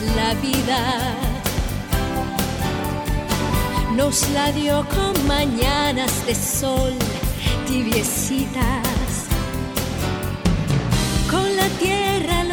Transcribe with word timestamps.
la 0.00 0.34
vida. 0.34 1.14
Nos 3.96 4.28
la 4.30 4.52
dio 4.52 4.86
con 4.88 5.26
mañanas 5.26 6.24
de 6.26 6.34
sol 6.34 6.94
tibiecitas, 7.66 9.08
con 11.30 11.56
la 11.56 11.68
tierra, 11.80 12.44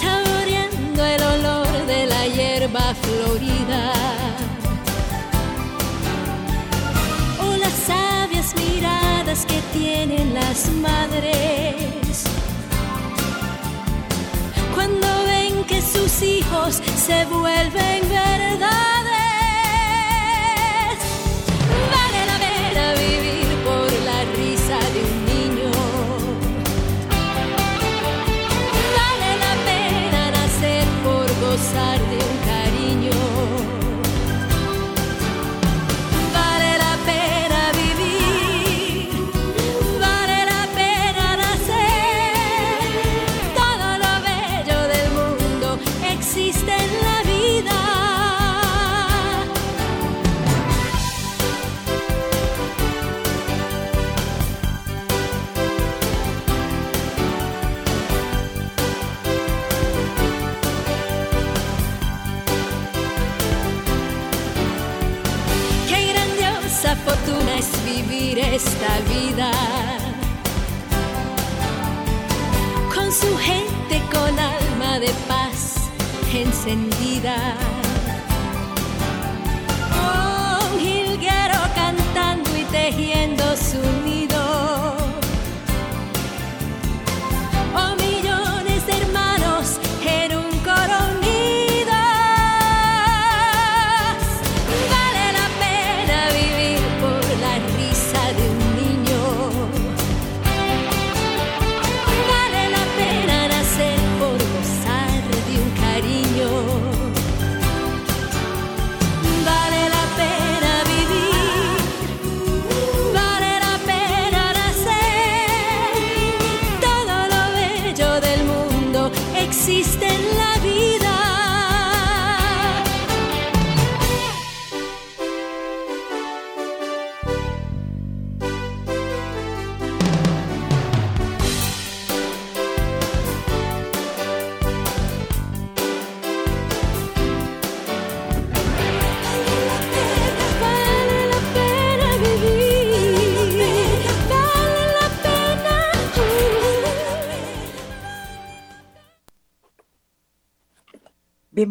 Saboreando 0.00 1.04
el 1.04 1.22
olor 1.22 1.86
de 1.86 2.06
la 2.06 2.26
hierba 2.26 2.94
florida. 3.02 3.92
O 7.40 7.56
las 7.56 7.72
sabias 7.72 8.54
miradas 8.56 9.46
que 9.46 9.60
tienen 9.72 10.34
las 10.34 10.68
madres. 10.70 12.24
Cuando 14.74 15.06
ven 15.24 15.64
que 15.64 15.80
sus 15.80 16.22
hijos 16.22 16.82
se 16.96 17.24
vuelven 17.26 18.08
verdades. 18.08 19.01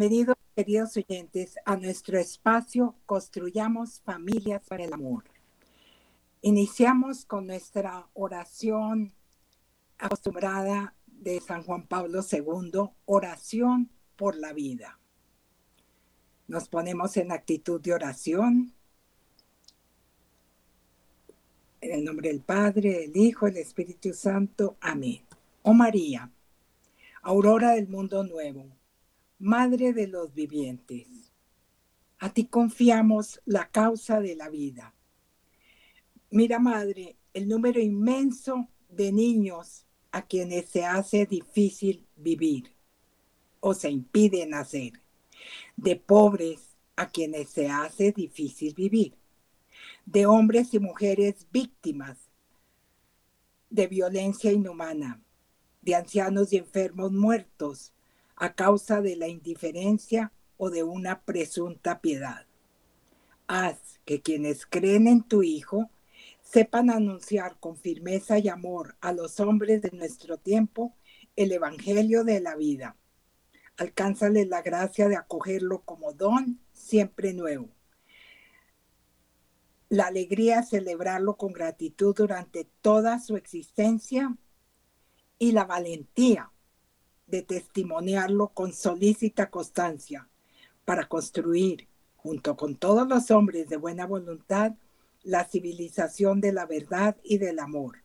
Bienvenidos, 0.02 0.36
queridos 0.56 0.98
oyentes, 0.98 1.58
a 1.64 1.76
nuestro 1.76 2.18
espacio 2.18 2.96
Construyamos 3.06 4.02
Familias 4.02 4.64
para 4.68 4.84
el 4.84 4.94
Amor. 4.94 5.26
Iniciamos 6.42 7.24
con 7.24 7.46
nuestra 7.46 8.08
oración 8.16 9.14
acostumbrada 10.00 10.96
de 11.06 11.40
San 11.40 11.62
Juan 11.62 11.86
Pablo 11.86 12.22
II, 12.32 12.90
oración 13.06 13.92
por 14.16 14.36
la 14.36 14.54
vida. 14.54 14.98
Nos 16.48 16.68
ponemos 16.68 17.16
en 17.18 17.32
actitud 17.32 17.80
de 17.80 17.94
oración. 17.94 18.74
En 21.80 21.92
el 21.92 22.04
nombre 22.04 22.30
del 22.30 22.42
Padre, 22.42 23.02
del 23.02 23.16
Hijo, 23.16 23.46
del 23.46 23.58
Espíritu 23.58 24.16
Santo. 24.16 24.78
Amén. 24.82 25.22
Oh 25.62 25.76
María, 25.76 26.32
aurora 27.22 27.74
del 27.74 27.88
mundo 27.88 28.24
nuevo 28.24 28.81
Madre 29.42 29.92
de 29.92 30.06
los 30.06 30.36
vivientes, 30.36 31.08
a 32.20 32.32
ti 32.32 32.46
confiamos 32.46 33.42
la 33.46 33.72
causa 33.72 34.22
de 34.22 34.36
la 34.36 34.50
vida. 34.50 34.94
Mira, 36.30 36.60
Madre, 36.60 37.18
el 37.34 37.48
número 37.48 37.82
inmenso 37.82 38.68
de 38.88 39.12
niños 39.12 39.88
a 40.12 40.28
quienes 40.28 40.70
se 40.70 40.86
hace 40.86 41.26
difícil 41.26 42.06
vivir 42.16 42.72
o 43.62 43.74
se 43.74 43.90
impide 43.90 44.46
nacer, 44.46 45.02
de 45.76 45.96
pobres 45.96 46.78
a 46.96 47.10
quienes 47.10 47.50
se 47.50 47.68
hace 47.68 48.12
difícil 48.12 48.76
vivir, 48.76 49.16
de 50.06 50.28
hombres 50.28 50.72
y 50.76 50.80
mujeres 50.80 51.48
víctimas 51.52 52.30
de 53.72 53.88
violencia 53.88 54.52
inhumana, 54.52 55.20
de 55.82 55.96
ancianos 55.96 56.54
y 56.54 56.58
enfermos 56.58 57.12
muertos, 57.12 57.92
a 58.42 58.56
causa 58.56 59.02
de 59.02 59.16
la 59.16 59.28
indiferencia 59.28 60.34
o 60.58 60.72
de 60.72 60.82
una 60.82 61.22
presunta 61.22 62.02
piedad. 62.02 62.48
Haz 63.46 64.00
que 64.04 64.24
quienes 64.24 64.66
creen 64.66 65.08
en 65.08 65.22
tu 65.22 65.44
Hijo 65.44 65.92
sepan 66.42 66.90
anunciar 66.90 67.60
con 67.60 67.78
firmeza 67.78 68.40
y 68.40 68.50
amor 68.50 68.98
a 69.00 69.14
los 69.14 69.40
hombres 69.40 69.84
de 69.84 69.92
nuestro 69.92 70.38
tiempo 70.38 70.96
el 71.36 71.52
Evangelio 71.52 72.24
de 72.24 72.42
la 72.42 72.56
vida. 72.56 72.98
Alcánzale 73.78 74.48
la 74.48 74.64
gracia 74.64 75.08
de 75.08 75.18
acogerlo 75.18 75.84
como 75.84 76.12
don 76.14 76.60
siempre 76.72 77.34
nuevo. 77.34 77.70
La 79.88 80.08
alegría 80.08 80.62
de 80.62 80.66
celebrarlo 80.66 81.38
con 81.38 81.54
gratitud 81.54 82.16
durante 82.16 82.68
toda 82.82 83.20
su 83.20 83.38
existencia 83.38 84.36
y 85.38 85.52
la 85.52 85.66
valentía 85.66 86.52
de 87.32 87.42
testimoniarlo 87.42 88.50
con 88.50 88.74
solícita 88.74 89.50
constancia 89.50 90.28
para 90.86 91.08
construir, 91.08 91.88
junto 92.18 92.56
con 92.56 92.76
todos 92.76 93.08
los 93.08 93.32
hombres 93.32 93.70
de 93.70 93.78
buena 93.78 94.06
voluntad, 94.06 94.74
la 95.24 95.46
civilización 95.46 96.42
de 96.42 96.52
la 96.52 96.66
verdad 96.66 97.16
y 97.24 97.38
del 97.38 97.60
amor, 97.60 98.04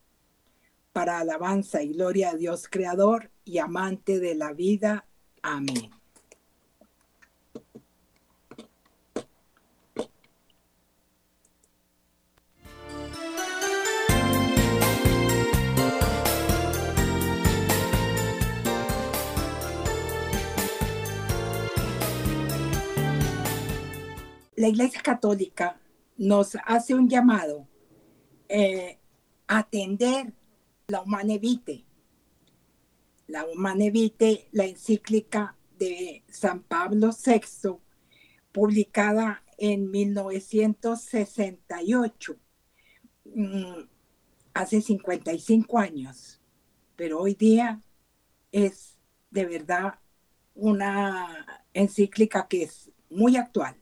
para 0.92 1.18
alabanza 1.18 1.82
y 1.82 1.92
gloria 1.92 2.30
a 2.30 2.36
Dios 2.36 2.68
Creador 2.70 3.30
y 3.44 3.58
amante 3.58 4.20
de 4.20 4.34
la 4.34 4.52
vida. 4.52 5.06
Amén. 5.42 5.95
La 24.56 24.68
Iglesia 24.68 25.00
Católica 25.02 25.80
nos 26.16 26.56
hace 26.64 26.94
un 26.94 27.08
llamado 27.08 27.66
eh, 28.48 28.98
a 29.46 29.58
atender 29.58 30.32
la 30.88 31.02
Humane 31.02 31.38
Vitae. 31.38 31.84
La 33.26 33.44
Humane 33.44 33.90
Vitae, 33.90 34.48
la 34.52 34.64
encíclica 34.64 35.58
de 35.78 36.24
San 36.28 36.62
Pablo 36.62 37.10
VI, 37.10 37.76
publicada 38.50 39.42
en 39.58 39.90
1968, 39.90 42.36
mm, 43.24 43.80
hace 44.54 44.80
55 44.80 45.78
años, 45.78 46.40
pero 46.94 47.20
hoy 47.20 47.34
día 47.34 47.82
es 48.52 48.96
de 49.30 49.44
verdad 49.44 49.98
una 50.54 51.62
encíclica 51.74 52.48
que 52.48 52.62
es 52.62 52.90
muy 53.10 53.36
actual. 53.36 53.76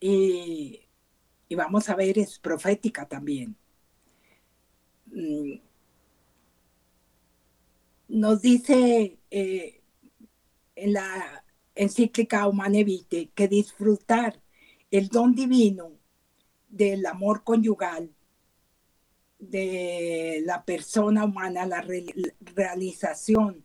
Y, 0.00 0.80
vamos 1.50 1.88
a 1.88 1.96
ver, 1.96 2.18
es 2.18 2.38
profética 2.38 3.06
también. 3.06 3.56
Mm, 5.06 5.54
nos 8.08 8.40
dice 8.42 9.18
eh, 9.30 9.80
en 10.76 10.92
la 10.92 11.44
encíclica 11.74 12.46
Humane 12.46 12.84
Vitae 12.84 13.30
que 13.34 13.48
disfrutar 13.48 14.40
el 14.90 15.08
don 15.08 15.34
divino 15.34 15.92
del 16.68 17.04
amor 17.06 17.44
conyugal 17.44 18.10
de 19.38 20.42
la 20.44 20.64
persona 20.64 21.24
humana, 21.24 21.66
la 21.66 21.84
realización 22.40 23.64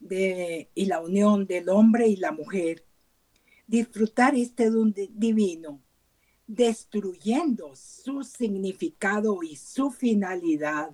de, 0.00 0.70
y 0.74 0.86
la 0.86 1.00
unión 1.00 1.46
del 1.46 1.68
hombre 1.68 2.08
y 2.08 2.16
la 2.16 2.32
mujer, 2.32 2.84
disfrutar 3.70 4.34
este 4.34 4.68
don 4.68 4.92
divino, 4.92 5.80
destruyendo 6.48 7.76
su 7.76 8.24
significado 8.24 9.44
y 9.44 9.54
su 9.54 9.92
finalidad, 9.92 10.90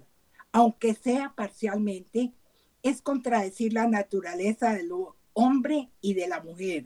aunque 0.53 0.93
sea 0.93 1.33
parcialmente, 1.35 2.35
es 2.83 3.01
contradecir 3.01 3.73
la 3.73 3.89
naturaleza 3.89 4.75
del 4.75 4.91
hombre 5.33 5.91
y 6.03 6.13
de 6.13 6.29
la 6.29 6.43
mujer 6.43 6.85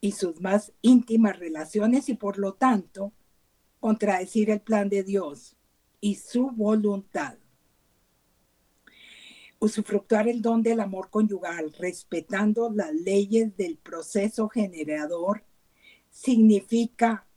y 0.00 0.12
sus 0.12 0.40
más 0.40 0.72
íntimas 0.80 1.38
relaciones 1.38 2.08
y 2.08 2.14
por 2.14 2.38
lo 2.38 2.54
tanto 2.54 3.12
contradecir 3.78 4.48
el 4.48 4.62
plan 4.62 4.88
de 4.88 5.02
Dios 5.02 5.54
y 6.00 6.14
su 6.14 6.50
voluntad. 6.50 7.36
Usufructuar 9.62 10.26
el 10.26 10.42
don 10.42 10.60
del 10.64 10.80
amor 10.80 11.08
conyugal 11.08 11.72
respetando 11.74 12.68
las 12.74 12.92
leyes 12.92 13.56
del 13.56 13.76
proceso 13.76 14.48
generador 14.48 15.44
significa 16.10 17.28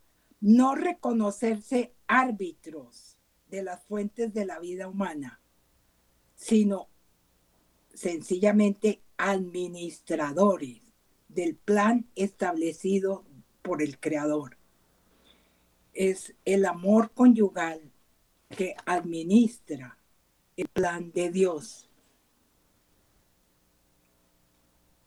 no 0.42 0.74
reconocerse 0.74 1.94
árbitros 2.08 3.20
de 3.52 3.62
las 3.62 3.84
fuentes 3.84 4.34
de 4.34 4.44
la 4.48 4.58
vida 4.58 4.88
humana, 4.88 5.40
sino 6.34 6.88
sencillamente 7.94 9.04
administradores 9.18 10.82
del 11.30 11.56
plan 11.56 12.08
establecido 12.16 13.24
por 13.62 13.84
el 13.84 14.00
Creador. 14.00 14.58
Es 15.94 16.34
el 16.44 16.66
amor 16.66 17.12
conyugal 17.12 17.92
que 18.50 18.76
administra 18.88 20.00
el 20.58 20.68
plan 20.70 21.12
de 21.12 21.30
Dios. 21.30 21.88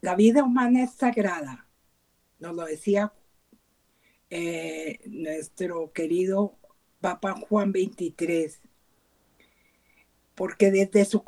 La 0.00 0.14
vida 0.14 0.44
humana 0.44 0.84
es 0.84 0.92
sagrada, 0.92 1.66
nos 2.38 2.54
lo 2.54 2.64
decía 2.64 3.12
eh, 4.30 5.00
nuestro 5.06 5.92
querido 5.92 6.56
Papa 7.00 7.34
Juan 7.34 7.72
23, 7.72 8.60
porque 10.34 10.70
desde 10.70 11.04
su, 11.04 11.22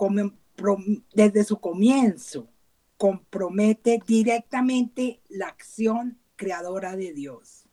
desde 1.12 1.44
su 1.44 1.58
comienzo 1.58 2.48
compromete 2.96 4.00
directamente 4.06 5.20
la 5.28 5.48
acción 5.48 6.20
creadora 6.36 6.94
de 6.94 7.12
Dios. 7.12 7.64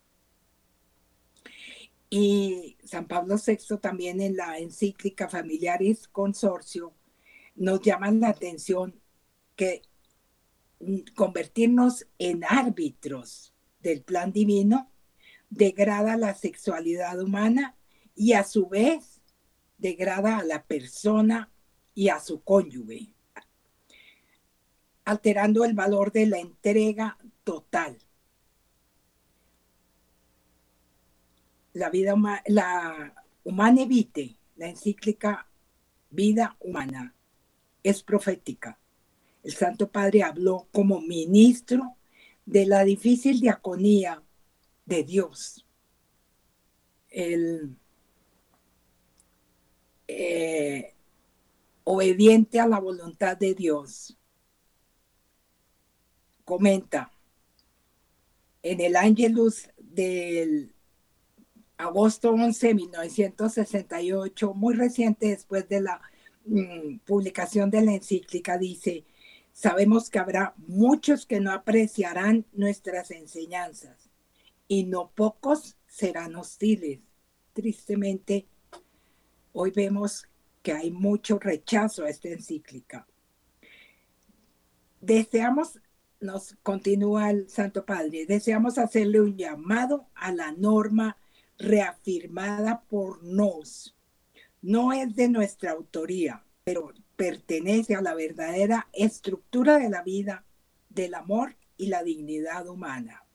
Y 2.10 2.78
San 2.84 3.08
Pablo 3.08 3.36
VI 3.36 3.78
también 3.80 4.22
en 4.22 4.38
la 4.38 4.58
encíclica 4.58 5.28
Familiaris 5.28 6.08
Consorcio 6.08 6.94
nos 7.56 7.82
llama 7.82 8.10
la 8.12 8.30
atención 8.30 9.00
que 9.56 9.82
convertirnos 11.16 12.08
en 12.20 12.44
árbitros 12.44 13.54
del 13.80 14.04
plan 14.04 14.32
divino 14.32 14.92
degrada 15.50 16.18
la 16.18 16.36
sexualidad 16.36 17.20
humana 17.22 17.76
y 18.16 18.34
a 18.34 18.44
su 18.44 18.68
vez 18.68 19.22
degrada 19.78 20.38
a 20.38 20.44
la 20.44 20.64
persona 20.64 21.52
y 21.94 22.10
a 22.10 22.20
su 22.20 22.42
cónyuge, 22.42 23.10
alterando 25.06 25.64
el 25.64 25.74
valor 25.74 26.12
de 26.12 26.26
la 26.28 26.40
entrega 26.40 27.18
total. 27.44 27.98
La 31.74 31.90
vida 31.90 32.16
la 32.48 33.14
Humane 33.44 33.86
Vitae, 33.86 34.36
la 34.56 34.68
encíclica 34.68 35.48
Vida 36.10 36.58
Humana, 36.60 37.16
es 37.84 38.04
profética. 38.04 38.80
El 39.48 39.54
Santo 39.54 39.90
Padre 39.90 40.24
habló 40.24 40.68
como 40.74 41.00
ministro 41.00 41.96
de 42.46 42.66
la 42.66 42.84
difícil 42.84 43.40
diaconía 43.40 44.22
de 44.86 45.04
Dios. 45.06 45.66
El, 47.10 47.78
eh, 50.06 50.94
obediente 51.86 52.60
a 52.60 52.68
la 52.68 52.82
voluntad 52.82 53.38
de 53.38 53.54
Dios. 53.54 54.18
Comenta, 56.44 57.14
en 58.64 58.82
el 58.82 58.98
Ángelus 58.98 59.70
del 59.78 60.74
agosto 61.78 62.32
11 62.32 62.68
de 62.68 62.74
1968, 62.74 64.54
muy 64.54 64.76
reciente 64.76 65.30
después 65.30 65.70
de 65.70 65.80
la 65.80 66.02
mm, 66.44 66.98
publicación 67.06 67.72
de 67.72 67.82
la 67.84 67.94
encíclica, 67.94 68.58
dice, 68.58 69.06
sabemos 69.58 70.12
que 70.12 70.20
habrá 70.20 70.54
muchos 70.68 71.26
que 71.26 71.40
no 71.40 71.52
apreciarán 71.52 72.46
nuestras 72.54 73.10
enseñanzas 73.10 74.12
y 74.68 74.84
no 74.84 75.10
pocos 75.16 75.78
serán 75.88 76.36
hostiles. 76.36 77.00
Tristemente, 77.54 78.48
hoy 79.54 79.72
vemos 79.72 80.28
que 80.62 80.74
hay 80.74 80.92
mucho 80.92 81.40
rechazo 81.40 82.04
a 82.04 82.10
esta 82.10 82.30
encíclica. 82.30 83.08
Deseamos, 85.02 85.80
nos 86.20 86.56
continúa 86.62 87.32
el 87.32 87.50
Santo 87.50 87.84
Padre, 87.84 88.28
deseamos 88.28 88.78
hacerle 88.78 89.22
un 89.22 89.38
llamado 89.38 90.08
a 90.14 90.32
la 90.32 90.52
norma 90.52 91.18
reafirmada 91.58 92.82
por 92.82 93.24
nos. 93.24 93.96
No 94.62 94.94
es 94.94 95.16
de 95.16 95.30
nuestra 95.30 95.72
autoría, 95.72 96.46
pero 96.64 96.94
pertenece 97.18 97.96
a 97.96 98.02
la 98.02 98.14
verdadera 98.14 98.88
estructura 98.94 99.80
de 99.80 99.90
la 99.90 100.04
vida, 100.04 100.46
del 100.90 101.16
amor 101.16 101.58
y 101.76 101.88
la 101.88 102.04
dignidad 102.04 102.68
humana. 102.68 103.26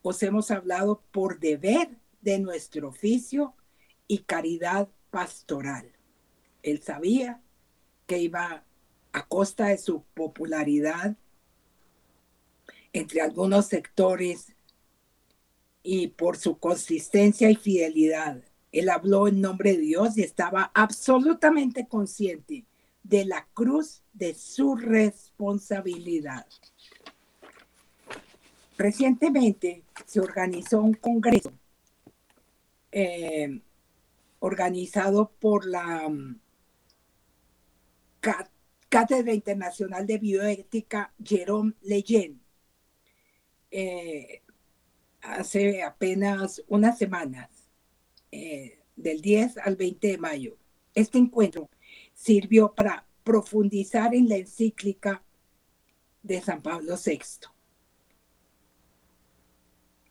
Os 0.00 0.22
hemos 0.22 0.50
hablado 0.50 1.02
por 1.10 1.40
deber 1.40 1.90
de 2.22 2.38
nuestro 2.38 2.88
oficio 2.88 3.54
y 4.06 4.18
caridad 4.18 4.88
pastoral. 5.10 5.92
Él 6.62 6.82
sabía 6.82 7.42
que 8.06 8.18
iba 8.18 8.64
a 9.12 9.26
costa 9.26 9.66
de 9.66 9.78
su 9.78 10.04
popularidad 10.14 11.16
entre 12.92 13.22
algunos 13.22 13.66
sectores 13.66 14.54
y 15.82 16.08
por 16.08 16.36
su 16.36 16.58
consistencia 16.58 17.50
y 17.50 17.56
fidelidad. 17.56 18.42
Él 18.70 18.88
habló 18.88 19.26
en 19.26 19.40
nombre 19.40 19.72
de 19.72 19.78
Dios 19.78 20.16
y 20.16 20.22
estaba 20.22 20.70
absolutamente 20.74 21.88
consciente 21.88 22.64
de 23.04 23.24
la 23.24 23.46
cruz 23.54 24.02
de 24.12 24.34
su 24.34 24.74
responsabilidad. 24.74 26.46
Recientemente 28.76 29.84
se 30.04 30.18
organizó 30.18 30.80
un 30.80 30.94
congreso 30.94 31.52
eh, 32.90 33.60
organizado 34.40 35.30
por 35.38 35.66
la 35.66 36.12
Cátedra 38.88 39.32
Internacional 39.32 40.06
de 40.06 40.18
Bioética 40.18 41.12
Jerome 41.22 41.74
Leyen 41.82 42.40
eh, 43.70 44.42
hace 45.20 45.82
apenas 45.82 46.62
unas 46.68 46.96
semanas, 46.96 47.50
eh, 48.30 48.78
del 48.94 49.20
10 49.20 49.58
al 49.58 49.76
20 49.76 50.08
de 50.08 50.18
mayo. 50.18 50.56
Este 50.94 51.18
encuentro 51.18 51.68
sirvió 52.24 52.74
para 52.74 53.06
profundizar 53.22 54.14
en 54.14 54.30
la 54.30 54.36
encíclica 54.36 55.22
de 56.22 56.40
San 56.40 56.62
Pablo 56.62 56.96
VI. 56.96 57.20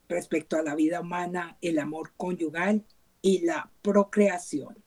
respecto 0.08 0.58
a 0.58 0.62
la 0.62 0.76
vida 0.76 1.02
humana, 1.02 1.58
el 1.60 1.80
amor 1.80 2.14
conyugal 2.16 2.86
y 3.24 3.40
la 3.46 3.72
procreación. 3.82 4.84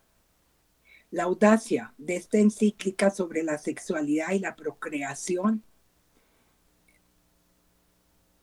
La 1.10 1.24
audacia 1.24 1.94
de 1.98 2.14
esta 2.14 2.38
encíclica 2.38 3.10
sobre 3.10 3.42
la 3.42 3.58
sexualidad 3.58 4.30
y 4.30 4.38
la 4.38 4.54
procreación 4.54 5.64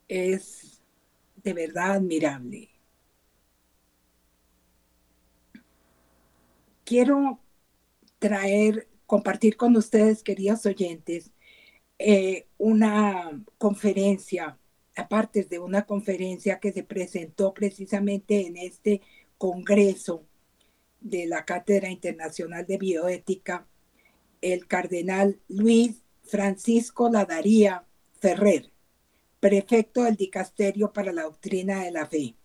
es 0.10 0.82
de 1.38 1.54
verdad 1.54 1.94
admirable. 1.94 2.70
Quiero 6.84 7.42
traer, 8.24 8.88
compartir 9.06 9.58
con 9.58 9.75
ustedes, 9.75 10.24
queridos 10.24 10.65
oyentes, 10.65 11.32
eh, 12.00 12.48
una 12.58 13.44
conferencia, 13.58 14.58
aparte 14.96 15.44
de 15.44 15.60
una 15.60 15.86
conferencia 15.86 16.62
que 16.62 16.72
se 16.72 16.84
presentó 16.84 17.53
precisamente 17.53 18.48
en 18.48 18.56
este 18.56 19.01
Congreso 19.38 20.24
de 21.01 21.27
la 21.27 21.44
Cátedra 21.44 21.89
Internacional 21.89 22.65
de 22.65 22.77
Bioética, 22.77 23.68
el 24.39 24.68
cardenal 24.68 25.42
Luis 25.50 26.01
Francisco 26.24 27.10
Ladaría 27.10 27.84
Ferrer, 28.22 28.72
prefecto 29.42 30.03
del 30.03 30.15
Dicasterio 30.15 30.94
para 30.94 31.12
la 31.12 31.24
Doctrina 31.24 31.84
de 31.84 31.92
la 31.92 32.06
Fe. 32.06 32.36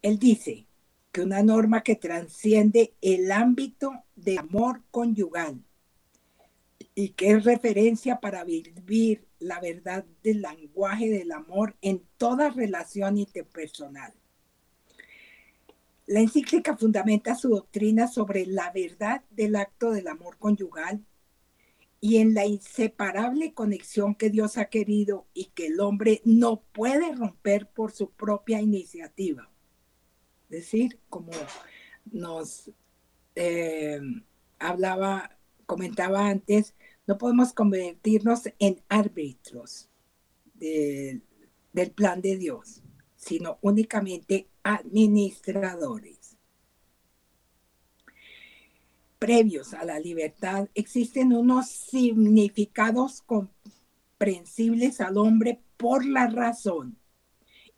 Él 0.00 0.18
dice 0.18 0.64
que 1.12 1.20
una 1.20 1.42
norma 1.42 1.82
que 1.82 1.96
transciende 1.96 2.94
el 3.00 3.30
ámbito 3.30 3.92
de 4.16 4.38
amor 4.38 4.82
conyugal 4.90 5.62
y 6.94 7.10
que 7.10 7.32
es 7.32 7.44
referencia 7.44 8.20
para 8.20 8.44
vivir 8.44 9.26
la 9.38 9.60
verdad 9.60 10.04
del 10.22 10.42
lenguaje 10.42 11.10
del 11.10 11.32
amor 11.32 11.76
en 11.80 12.02
toda 12.16 12.50
relación 12.50 13.18
interpersonal 13.18 14.12
la 16.06 16.20
encíclica 16.20 16.76
fundamenta 16.76 17.34
su 17.34 17.50
doctrina 17.50 18.08
sobre 18.08 18.44
la 18.46 18.70
verdad 18.72 19.22
del 19.30 19.56
acto 19.56 19.92
del 19.92 20.08
amor 20.08 20.36
conyugal 20.38 21.04
y 22.00 22.16
en 22.16 22.34
la 22.34 22.44
inseparable 22.44 23.54
conexión 23.54 24.16
que 24.16 24.28
Dios 24.28 24.58
ha 24.58 24.64
querido 24.64 25.26
y 25.32 25.46
que 25.54 25.68
el 25.68 25.80
hombre 25.80 26.20
no 26.24 26.62
puede 26.72 27.14
romper 27.14 27.68
por 27.68 27.92
su 27.92 28.10
propia 28.10 28.60
iniciativa. 28.60 29.51
Decir, 30.52 31.00
como 31.08 31.32
nos 32.10 32.70
eh, 33.34 33.98
hablaba, 34.58 35.38
comentaba 35.64 36.28
antes, 36.28 36.74
no 37.06 37.16
podemos 37.16 37.54
convertirnos 37.54 38.42
en 38.58 38.82
árbitros 38.90 39.88
del 40.54 41.90
plan 41.94 42.20
de 42.20 42.36
Dios 42.36 42.82
sino 43.16 43.58
únicamente 43.62 44.48
administradores. 44.64 46.36
Previos 49.18 49.74
a 49.74 49.84
la 49.84 50.00
libertad 50.00 50.68
existen 50.74 51.32
unos 51.32 51.68
significados 51.68 53.22
comprensibles 53.22 55.00
al 55.00 55.18
hombre 55.18 55.62
por 55.76 56.04
la 56.04 56.26
razón 56.26 56.98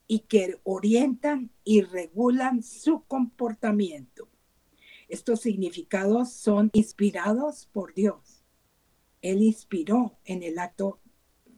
y 0.06 0.20
que 0.20 0.60
orientan 0.64 1.50
y 1.64 1.82
regulan 1.82 2.62
su 2.62 3.04
comportamiento. 3.04 4.28
Estos 5.08 5.40
significados 5.40 6.32
son 6.32 6.70
inspirados 6.72 7.66
por 7.72 7.94
Dios. 7.94 8.44
Él 9.22 9.42
inspiró 9.42 10.18
en 10.24 10.42
el 10.42 10.58
acto 10.58 11.00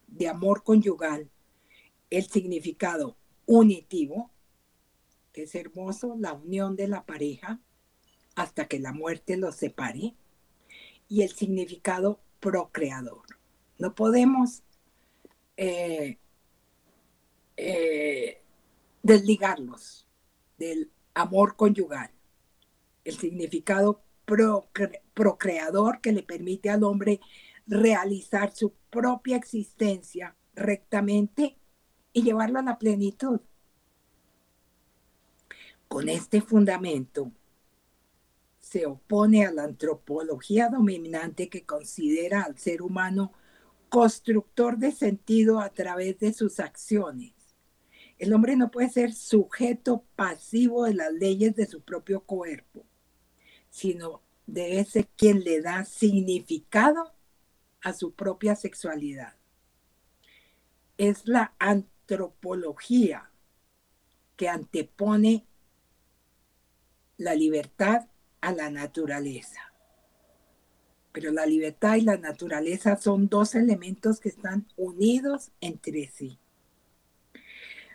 de 0.06 0.28
amor 0.28 0.62
conyugal 0.62 1.30
el 2.10 2.24
significado 2.26 3.16
unitivo, 3.46 4.30
que 5.32 5.42
es 5.42 5.54
hermoso, 5.54 6.16
la 6.18 6.32
unión 6.32 6.76
de 6.76 6.88
la 6.88 7.04
pareja 7.04 7.60
hasta 8.34 8.68
que 8.68 8.78
la 8.78 8.92
muerte 8.92 9.36
los 9.36 9.56
separe, 9.56 10.14
y 11.08 11.22
el 11.22 11.30
significado 11.30 12.20
procreador. 12.40 13.24
No 13.78 13.94
podemos 13.94 14.62
eh, 15.56 16.18
eh, 17.56 18.42
desligarlos 19.02 20.06
del 20.58 20.90
amor 21.14 21.56
conyugal. 21.56 22.10
El 23.04 23.16
significado 23.16 24.02
procreador 25.14 26.00
que 26.00 26.12
le 26.12 26.22
permite 26.22 26.70
al 26.70 26.82
hombre 26.82 27.20
realizar 27.66 28.52
su 28.54 28.72
propia 28.90 29.36
existencia 29.36 30.34
rectamente 30.54 31.56
y 32.12 32.22
llevarlo 32.22 32.58
a 32.58 32.62
la 32.62 32.78
plenitud. 32.78 33.40
Con 35.88 36.08
este 36.08 36.40
fundamento 36.40 37.30
se 38.58 38.84
opone 38.86 39.46
a 39.46 39.52
la 39.52 39.62
antropología 39.62 40.68
dominante 40.68 41.48
que 41.48 41.64
considera 41.64 42.42
al 42.42 42.58
ser 42.58 42.82
humano 42.82 43.32
constructor 43.88 44.76
de 44.76 44.90
sentido 44.90 45.60
a 45.60 45.70
través 45.70 46.18
de 46.18 46.32
sus 46.32 46.58
acciones. 46.58 47.35
El 48.18 48.32
hombre 48.32 48.56
no 48.56 48.70
puede 48.70 48.88
ser 48.88 49.12
sujeto 49.12 50.04
pasivo 50.16 50.84
de 50.84 50.94
las 50.94 51.12
leyes 51.12 51.54
de 51.54 51.66
su 51.66 51.82
propio 51.82 52.20
cuerpo, 52.20 52.84
sino 53.68 54.22
de 54.46 54.80
ese 54.80 55.08
quien 55.16 55.44
le 55.44 55.60
da 55.60 55.84
significado 55.84 57.12
a 57.82 57.92
su 57.92 58.12
propia 58.12 58.56
sexualidad. 58.56 59.34
Es 60.96 61.26
la 61.26 61.54
antropología 61.58 63.30
que 64.36 64.48
antepone 64.48 65.44
la 67.18 67.34
libertad 67.34 68.06
a 68.40 68.52
la 68.52 68.70
naturaleza. 68.70 69.72
Pero 71.12 71.32
la 71.32 71.46
libertad 71.46 71.96
y 71.96 72.02
la 72.02 72.18
naturaleza 72.18 72.96
son 72.96 73.28
dos 73.28 73.54
elementos 73.54 74.20
que 74.20 74.28
están 74.28 74.66
unidos 74.76 75.50
entre 75.60 76.08
sí. 76.08 76.38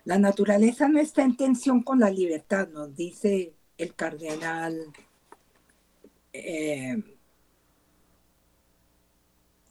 La 0.05 0.17
naturaleza 0.17 0.87
no 0.87 0.99
está 0.99 1.23
en 1.23 1.37
tensión 1.37 1.83
con 1.83 1.99
la 1.99 2.09
libertad, 2.09 2.67
nos 2.69 2.95
dice 2.95 3.53
el 3.77 3.93
cardenal 3.93 4.91
eh, 6.33 7.01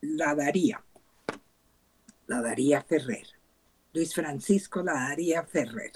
la 0.02 0.34
daría, 0.34 0.82
la 2.26 2.40
daría 2.40 2.82
Ferrer. 2.82 3.26
Luis 3.92 4.14
Francisco 4.14 4.82
Ladaría 4.82 5.42
Ferrer. 5.44 5.92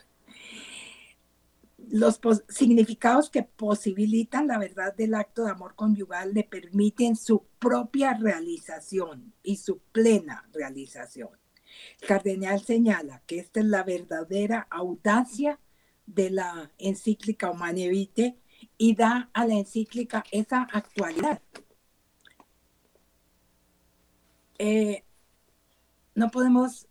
Los 1.90 2.18
significados 2.48 3.30
que 3.30 3.42
posibilitan 3.42 4.46
la 4.46 4.58
verdad 4.58 4.94
del 4.94 5.14
acto 5.14 5.44
de 5.44 5.50
amor 5.50 5.74
conyugal 5.74 6.32
le 6.32 6.44
permiten 6.44 7.14
su 7.14 7.44
propia 7.58 8.14
realización 8.14 9.32
y 9.42 9.56
su 9.56 9.78
plena 9.92 10.48
realización. 10.52 11.30
Cardenal 12.06 12.60
señala 12.60 13.22
que 13.26 13.38
esta 13.38 13.60
es 13.60 13.66
la 13.66 13.82
verdadera 13.82 14.66
audacia 14.70 15.60
de 16.06 16.30
la 16.30 16.70
encíclica 16.78 17.50
Humane 17.50 17.88
Vitae 17.88 18.36
y 18.78 18.94
da 18.94 19.30
a 19.32 19.46
la 19.46 19.54
encíclica 19.54 20.24
esa 20.30 20.62
actualidad. 20.62 21.40
Eh, 24.58 25.04
no 26.14 26.30
podemos 26.30 26.86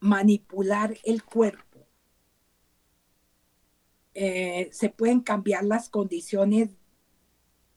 manipular 0.00 0.96
el 1.04 1.24
cuerpo. 1.24 1.86
Eh, 4.14 4.68
se 4.72 4.88
pueden 4.88 5.20
cambiar 5.20 5.64
las 5.64 5.88
condiciones, 5.88 6.70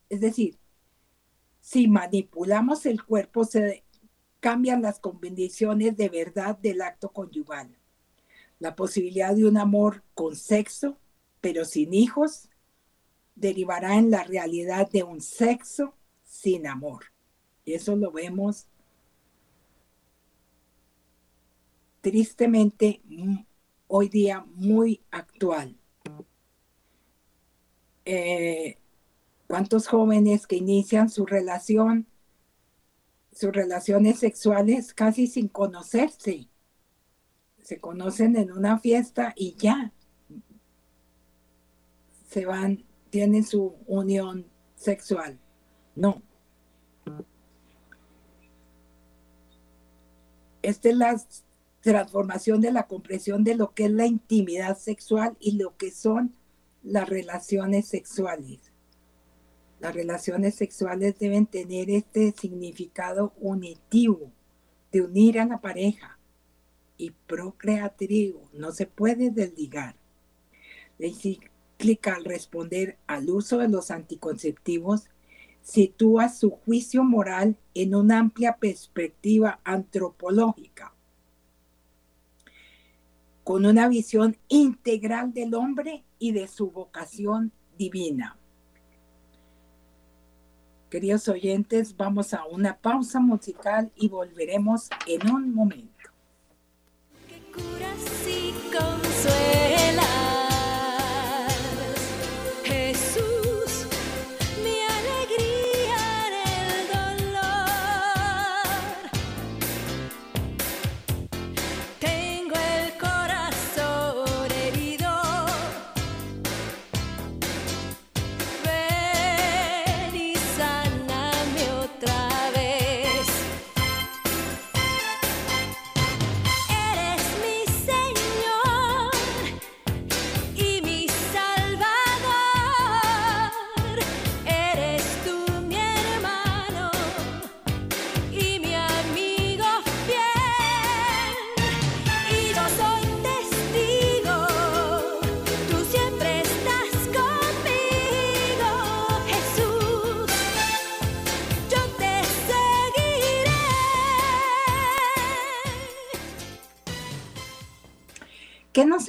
es 0.09 0.21
decir, 0.21 0.57
si 1.59 1.87
manipulamos 1.87 2.85
el 2.85 3.03
cuerpo, 3.03 3.43
se 3.43 3.83
cambian 4.39 4.81
las 4.81 4.99
condiciones 4.99 5.97
de 5.97 6.09
verdad 6.09 6.57
del 6.57 6.81
acto 6.81 7.09
conyugal. 7.09 7.75
La 8.59 8.75
posibilidad 8.75 9.35
de 9.35 9.45
un 9.45 9.57
amor 9.57 10.03
con 10.13 10.35
sexo, 10.35 10.97
pero 11.41 11.65
sin 11.65 11.93
hijos, 11.93 12.49
derivará 13.35 13.95
en 13.95 14.11
la 14.11 14.23
realidad 14.23 14.89
de 14.89 15.03
un 15.03 15.21
sexo 15.21 15.93
sin 16.23 16.67
amor. 16.67 17.05
Y 17.65 17.73
eso 17.73 17.95
lo 17.95 18.11
vemos 18.11 18.67
tristemente 22.01 23.01
hoy 23.87 24.09
día 24.09 24.45
muy 24.55 25.01
actual. 25.11 25.75
Eh, 28.05 28.77
¿Cuántos 29.47 29.87
jóvenes 29.87 30.47
que 30.47 30.55
inician 30.55 31.09
su 31.09 31.25
relación, 31.25 32.07
sus 33.39 33.53
relaciones 33.53 34.19
sexuales 34.19 34.93
casi 34.93 35.25
sin 35.25 35.47
conocerse? 35.47 36.49
Se 37.63 37.79
conocen 37.79 38.35
en 38.35 38.51
una 38.51 38.77
fiesta 38.79 39.33
y 39.33 39.55
ya 39.55 39.93
se 42.29 42.45
van, 42.45 42.83
tienen 43.09 43.45
su 43.45 43.77
unión 43.87 44.45
sexual. 44.75 45.39
No. 45.95 46.21
Esta 50.61 50.89
es 50.89 50.95
la 50.97 51.21
transformación 51.79 52.59
de 52.59 52.73
la 52.73 52.87
comprensión 52.87 53.45
de 53.45 53.55
lo 53.55 53.73
que 53.73 53.85
es 53.85 53.91
la 53.91 54.05
intimidad 54.05 54.77
sexual 54.77 55.37
y 55.39 55.53
lo 55.53 55.77
que 55.77 55.91
son 55.91 56.35
las 56.83 57.07
relaciones 57.07 57.87
sexuales. 57.87 58.68
Las 59.79 59.95
relaciones 59.95 60.55
sexuales 60.55 61.17
deben 61.19 61.45
tener 61.45 61.89
este 61.89 62.33
significado 62.33 63.33
unitivo 63.39 64.31
de 64.91 65.01
unir 65.01 65.39
a 65.39 65.45
la 65.45 65.61
pareja 65.61 66.19
y 66.97 67.11
procreativo. 67.11 68.49
No 68.53 68.71
se 68.71 68.85
puede 68.85 69.31
desligar. 69.31 69.95
La 70.97 71.07
encíclica 71.07 72.15
al 72.15 72.25
responder 72.25 72.97
al 73.07 73.29
uso 73.29 73.59
de 73.59 73.69
los 73.69 73.89
anticonceptivos 73.89 75.09
sitúa 75.61 76.27
su 76.29 76.51
juicio 76.51 77.03
moral 77.03 77.57
en 77.73 77.95
una 77.95 78.19
amplia 78.19 78.57
perspectiva 78.57 79.61
antropológica, 79.63 80.93
con 83.43 83.65
una 83.65 83.87
visión 83.87 84.35
integral 84.49 85.33
del 85.33 85.53
hombre 85.53 86.03
y 86.17 86.33
de 86.33 86.47
su 86.47 86.71
vocación 86.71 87.53
divina. 87.77 88.38
Queridos 90.89 91.27
oyentes, 91.27 91.95
vamos 91.95 92.33
a 92.33 92.45
una 92.45 92.75
pausa 92.75 93.19
musical 93.19 93.91
y 93.95 94.09
volveremos 94.09 94.89
en 95.05 95.29
un 95.29 95.53
momento. 95.53 96.09
¿Qué 97.27 97.39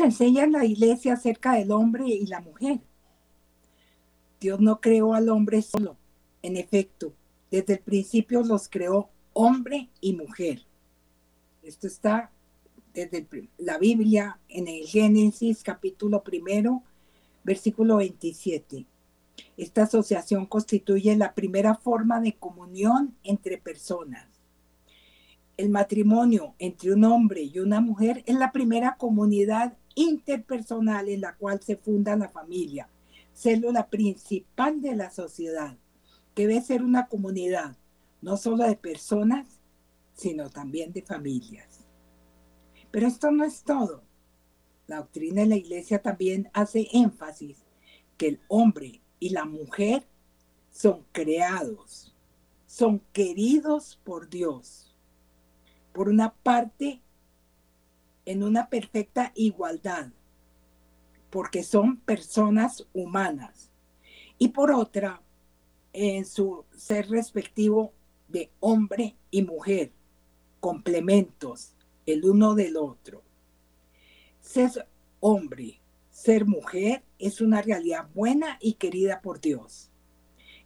nos 0.01 0.21
enseña 0.21 0.47
la 0.47 0.65
iglesia 0.65 1.13
acerca 1.13 1.55
del 1.55 1.71
hombre 1.71 2.09
y 2.09 2.27
la 2.27 2.41
mujer? 2.41 2.81
Dios 4.41 4.59
no 4.59 4.81
creó 4.81 5.13
al 5.13 5.29
hombre 5.29 5.61
solo. 5.61 5.97
En 6.43 6.57
efecto, 6.57 7.13
desde 7.51 7.75
el 7.75 7.81
principio 7.81 8.43
los 8.43 8.69
creó 8.69 9.11
hombre 9.35 9.91
y 10.01 10.15
mujer. 10.15 10.63
Esto 11.63 11.87
está 11.87 12.31
desde 12.95 13.27
la 13.59 13.77
Biblia 13.77 14.41
en 14.49 14.69
el 14.69 14.87
Génesis 14.87 15.63
capítulo 15.63 16.23
primero, 16.23 16.83
versículo 17.45 17.97
27. 17.97 18.87
Esta 19.59 19.83
asociación 19.83 20.47
constituye 20.47 21.15
la 21.17 21.35
primera 21.35 21.75
forma 21.75 22.21
de 22.21 22.37
comunión 22.37 23.15
entre 23.23 23.59
personas 23.59 24.31
el 25.61 25.69
matrimonio 25.69 26.55
entre 26.59 26.93
un 26.93 27.05
hombre 27.05 27.43
y 27.43 27.59
una 27.59 27.81
mujer 27.81 28.23
es 28.27 28.35
la 28.35 28.51
primera 28.51 28.97
comunidad 28.97 29.75
interpersonal 30.03 31.09
en 31.09 31.21
la 31.21 31.35
cual 31.37 31.61
se 31.63 31.77
funda 31.77 32.17
la 32.17 32.29
familia, 32.29 32.89
célula 33.33 33.89
principal 33.89 34.81
de 34.81 34.97
la 34.97 35.11
sociedad, 35.11 35.77
que 36.35 36.47
debe 36.47 36.61
ser 36.61 36.83
una 36.83 37.07
comunidad 37.07 37.77
no 38.23 38.37
solo 38.37 38.65
de 38.65 38.77
personas, 38.77 39.47
sino 40.15 40.51
también 40.51 40.93
de 40.93 41.03
familias. 41.03 41.81
Pero 42.91 43.07
esto 43.07 43.31
no 43.31 43.45
es 43.45 43.63
todo. 43.63 44.03
La 44.87 44.97
doctrina 44.97 45.43
de 45.43 45.49
la 45.49 45.57
iglesia 45.57 46.03
también 46.03 46.51
hace 46.53 46.89
énfasis 46.93 47.59
que 48.17 48.29
el 48.29 48.41
hombre 48.49 49.01
y 49.19 49.31
la 49.31 49.45
mujer 49.45 50.07
son 50.71 51.05
creados, 51.13 52.15
son 52.67 53.01
queridos 53.13 53.99
por 54.05 54.29
Dios 54.29 54.91
por 55.93 56.09
una 56.09 56.33
parte, 56.33 57.01
en 58.25 58.43
una 58.43 58.69
perfecta 58.69 59.33
igualdad, 59.35 60.13
porque 61.31 61.63
son 61.63 61.99
personas 61.99 62.87
humanas, 62.93 63.71
y 64.39 64.49
por 64.49 64.73
otra, 64.73 65.23
en 65.93 66.25
su 66.25 66.65
ser 66.77 67.09
respectivo 67.11 67.93
de 68.29 68.51
hombre 68.61 69.17
y 69.31 69.43
mujer, 69.43 69.93
complementos 70.61 71.75
el 72.07 72.25
uno 72.25 72.55
del 72.55 72.77
otro. 72.77 73.23
Ser 74.41 74.87
hombre, 75.21 75.81
ser 76.11 76.47
mujer 76.47 77.03
es 77.19 77.41
una 77.41 77.63
realidad 77.63 78.09
buena 78.15 78.59
y 78.61 78.75
querida 78.75 79.21
por 79.21 79.41
Dios. 79.41 79.91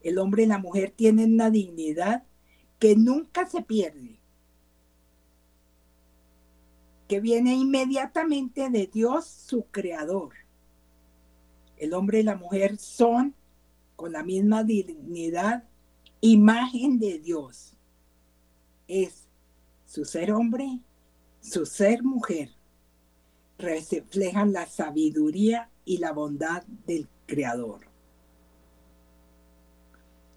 El 0.02 0.18
hombre 0.18 0.44
y 0.44 0.46
la 0.46 0.58
mujer 0.58 0.92
tienen 0.94 1.34
una 1.34 1.50
dignidad 1.50 2.24
que 2.78 2.96
nunca 2.96 3.46
se 3.46 3.62
pierde 3.62 4.18
que 7.08 7.20
viene 7.20 7.54
inmediatamente 7.54 8.70
de 8.70 8.86
Dios, 8.86 9.26
su 9.26 9.64
creador. 9.66 10.34
El 11.76 11.92
hombre 11.92 12.20
y 12.20 12.22
la 12.22 12.36
mujer 12.36 12.78
son, 12.78 13.34
con 13.96 14.12
la 14.12 14.22
misma 14.22 14.64
dignidad, 14.64 15.64
imagen 16.20 16.98
de 16.98 17.18
Dios. 17.18 17.76
Es 18.88 19.28
su 19.84 20.04
ser 20.04 20.32
hombre, 20.32 20.80
su 21.40 21.66
ser 21.66 22.02
mujer. 22.02 22.50
Reflejan 23.58 24.52
la 24.52 24.66
sabiduría 24.66 25.70
y 25.84 25.98
la 25.98 26.12
bondad 26.12 26.64
del 26.86 27.08
Creador. 27.26 27.86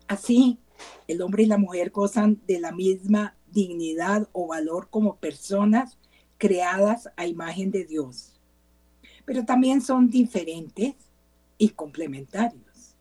Así, 0.08 0.60
el 1.08 1.22
hombre 1.22 1.44
y 1.44 1.48
la 1.48 1.58
mujer 1.58 1.92
gozan 1.92 2.42
de 2.48 2.60
la 2.60 2.72
misma 2.72 3.36
dignidad 3.52 4.30
o 4.32 4.48
valor 4.48 4.90
como 4.90 5.18
personas 5.18 5.98
creadas 6.38 7.10
a 7.16 7.26
imagen 7.26 7.72
de 7.72 7.86
Dios, 7.86 8.40
pero 9.26 9.46
también 9.46 9.82
son 9.82 10.10
diferentes 10.10 10.96
y 11.58 11.70
complementarios. 11.70 12.96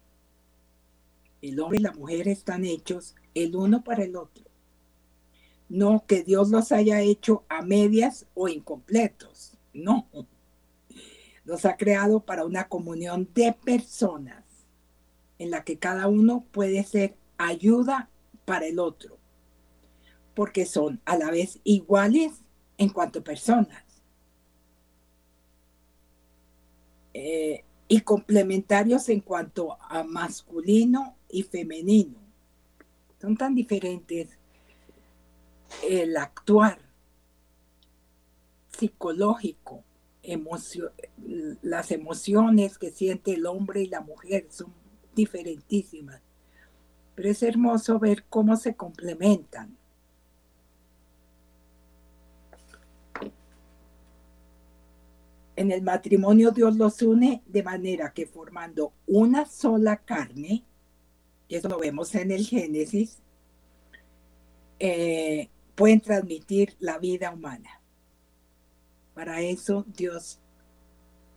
El 1.42 1.60
hombre 1.60 1.78
y 1.78 1.82
la 1.82 1.92
mujer 1.92 2.28
están 2.28 2.64
hechos 2.64 3.14
el 3.34 3.54
uno 3.54 3.84
para 3.84 4.04
el 4.04 4.16
otro. 4.16 4.44
No 5.68 6.04
que 6.06 6.22
Dios 6.22 6.50
los 6.50 6.72
haya 6.72 7.00
hecho 7.00 7.44
a 7.48 7.62
medias 7.62 8.26
o 8.34 8.48
incompletos, 8.48 9.58
no. 9.72 10.08
Los 11.44 11.64
ha 11.64 11.76
creado 11.76 12.20
para 12.20 12.44
una 12.44 12.68
comunión 12.68 13.28
de 13.34 13.52
personas 13.52 14.44
en 15.38 15.50
la 15.50 15.64
que 15.64 15.78
cada 15.78 16.08
uno 16.08 16.44
puede 16.50 16.82
ser 16.84 17.16
ayuda 17.36 18.08
para 18.44 18.66
el 18.66 18.78
otro, 18.78 19.18
porque 20.34 20.66
son 20.66 21.00
a 21.04 21.16
la 21.16 21.30
vez 21.30 21.60
iguales 21.62 22.42
en 22.78 22.88
cuanto 22.88 23.20
a 23.20 23.24
personas. 23.24 23.84
Eh, 27.14 27.64
y 27.88 28.00
complementarios 28.00 29.08
en 29.08 29.20
cuanto 29.20 29.76
a 29.80 30.02
masculino 30.02 31.16
y 31.30 31.42
femenino. 31.42 32.18
Son 33.20 33.36
tan 33.36 33.54
diferentes 33.54 34.36
el 35.88 36.16
actuar 36.16 36.78
psicológico, 38.76 39.82
las 41.62 41.90
emociones 41.90 42.78
que 42.78 42.90
siente 42.90 43.34
el 43.34 43.46
hombre 43.46 43.82
y 43.82 43.88
la 43.88 44.00
mujer 44.00 44.48
son 44.50 44.72
diferentísimas. 45.14 46.20
Pero 47.14 47.30
es 47.30 47.42
hermoso 47.42 47.98
ver 47.98 48.24
cómo 48.28 48.56
se 48.56 48.74
complementan. 48.74 49.76
En 55.56 55.70
el 55.70 55.82
matrimonio 55.82 56.50
Dios 56.50 56.76
los 56.76 57.00
une 57.00 57.42
de 57.46 57.62
manera 57.62 58.12
que 58.12 58.26
formando 58.26 58.92
una 59.06 59.46
sola 59.46 59.96
carne, 59.96 60.64
y 61.48 61.54
eso 61.54 61.68
lo 61.68 61.78
vemos 61.78 62.14
en 62.14 62.30
el 62.30 62.46
Génesis, 62.46 63.18
eh, 64.78 65.48
pueden 65.74 66.00
transmitir 66.00 66.76
la 66.78 66.98
vida 66.98 67.32
humana. 67.32 67.80
Para 69.14 69.40
eso 69.40 69.86
Dios 69.96 70.38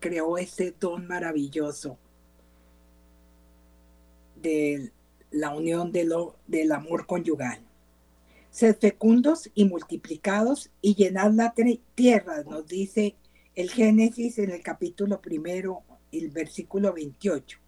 creó 0.01 0.37
ese 0.37 0.75
don 0.77 1.07
maravilloso 1.07 1.97
de 4.35 4.91
la 5.31 5.55
unión 5.55 5.93
de 5.93 6.03
lo, 6.03 6.35
del 6.47 6.73
amor 6.73 7.05
conyugal. 7.05 7.61
Sed 8.51 8.77
fecundos 8.77 9.49
y 9.53 9.65
multiplicados 9.65 10.71
y 10.81 10.95
llenad 10.95 11.31
la 11.31 11.53
tierra, 11.95 12.43
nos 12.43 12.67
dice 12.67 13.15
el 13.59 13.69
Génesis 13.71 14.39
en 14.39 14.51
el 14.51 14.63
capítulo 14.63 15.19
primero, 15.19 15.83
el 16.13 16.29
versículo 16.29 16.93
28. 16.93 17.59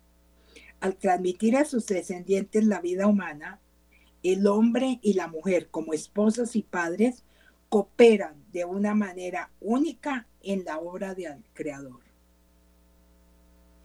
Al 0.80 0.95
transmitir 0.95 1.58
a 1.58 1.65
sus 1.65 1.86
descendientes 1.86 2.63
la 2.63 2.80
vida 2.80 3.08
humana, 3.08 3.60
el 4.23 4.47
hombre 4.47 4.99
y 5.01 5.15
la 5.15 5.27
mujer 5.27 5.67
como 5.69 5.91
esposos 5.91 6.56
y 6.56 6.63
padres 6.63 7.25
cooperan 7.67 8.41
de 8.54 8.63
una 8.63 8.95
manera 8.95 9.51
única 9.60 10.30
en 10.41 10.63
la 10.63 10.80
obra 10.80 11.13
del 11.13 11.43
Creador. 11.54 11.99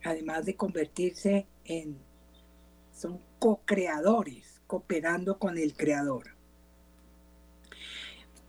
Además 0.04 0.46
de 0.46 0.54
convertirse 0.54 1.48
en, 1.64 1.98
son 2.92 3.20
co-creadores, 3.40 4.62
cooperando 4.68 5.40
con 5.40 5.58
el 5.58 5.74
Creador. 5.74 6.36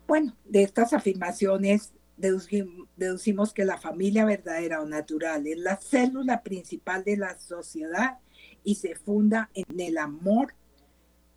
Bueno, 0.05 0.37
de 0.45 0.61
estas 0.61 0.93
afirmaciones 0.93 1.91
deducimos 2.17 3.53
que 3.53 3.63
la 3.65 3.77
familia 3.77 4.25
verdadera 4.25 4.81
o 4.81 4.85
natural 4.85 5.45
es 5.47 5.59
la 5.59 5.77
célula 5.77 6.41
principal 6.41 7.03
de 7.03 7.17
la 7.17 7.37
sociedad 7.37 8.17
y 8.63 8.75
se 8.75 8.95
funda 8.95 9.49
en 9.53 9.79
el 9.79 9.97
amor, 9.97 10.53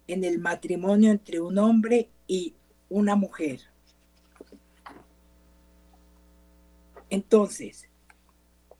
en 0.06 0.24
el 0.24 0.38
matrimonio 0.38 1.10
entre 1.10 1.40
un 1.40 1.58
hombre 1.58 2.08
y 2.26 2.54
una 2.88 3.14
mujer. 3.14 3.60
Entonces, 7.10 7.88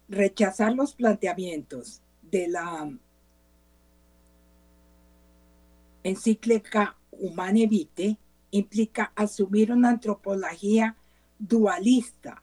rechazar 0.09 0.73
los 0.73 0.95
planteamientos 0.95 2.03
de 2.23 2.49
la 2.49 2.91
encíclica 6.03 6.97
Humane 7.11 7.67
Vitae 7.67 8.17
implica 8.51 9.13
asumir 9.15 9.71
una 9.73 9.91
antropología 9.91 10.97
dualista 11.41 12.43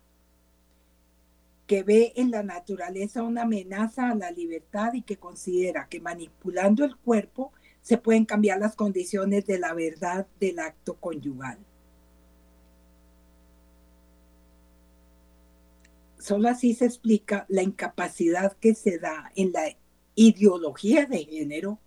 que 1.68 1.84
ve 1.84 2.14
en 2.16 2.32
la 2.32 2.44
naturaleza 2.44 3.24
una 3.24 3.44
amenaza 3.44 4.10
a 4.10 4.16
la 4.16 4.32
libertad 4.32 4.94
y 4.94 5.02
que 5.02 5.18
considera 5.18 5.88
que 5.88 6.00
manipulando 6.00 6.84
el 6.84 6.96
cuerpo 6.96 7.52
se 7.82 7.98
pueden 7.98 8.26
cambiar 8.26 8.60
las 8.60 8.76
condiciones 8.76 9.46
de 9.46 9.60
la 9.60 9.74
verdad 9.74 10.28
del 10.40 10.60
acto 10.60 10.96
conyugal. 10.96 11.58
Solo 16.18 16.50
así 16.50 16.74
se 16.74 16.86
explica 16.86 17.46
la 17.48 17.64
incapacidad 17.64 18.58
que 18.58 18.74
se 18.74 18.98
da 18.98 19.32
en 19.36 19.52
la 19.52 19.64
ideología 20.16 21.06
de 21.06 21.24
género 21.26 21.80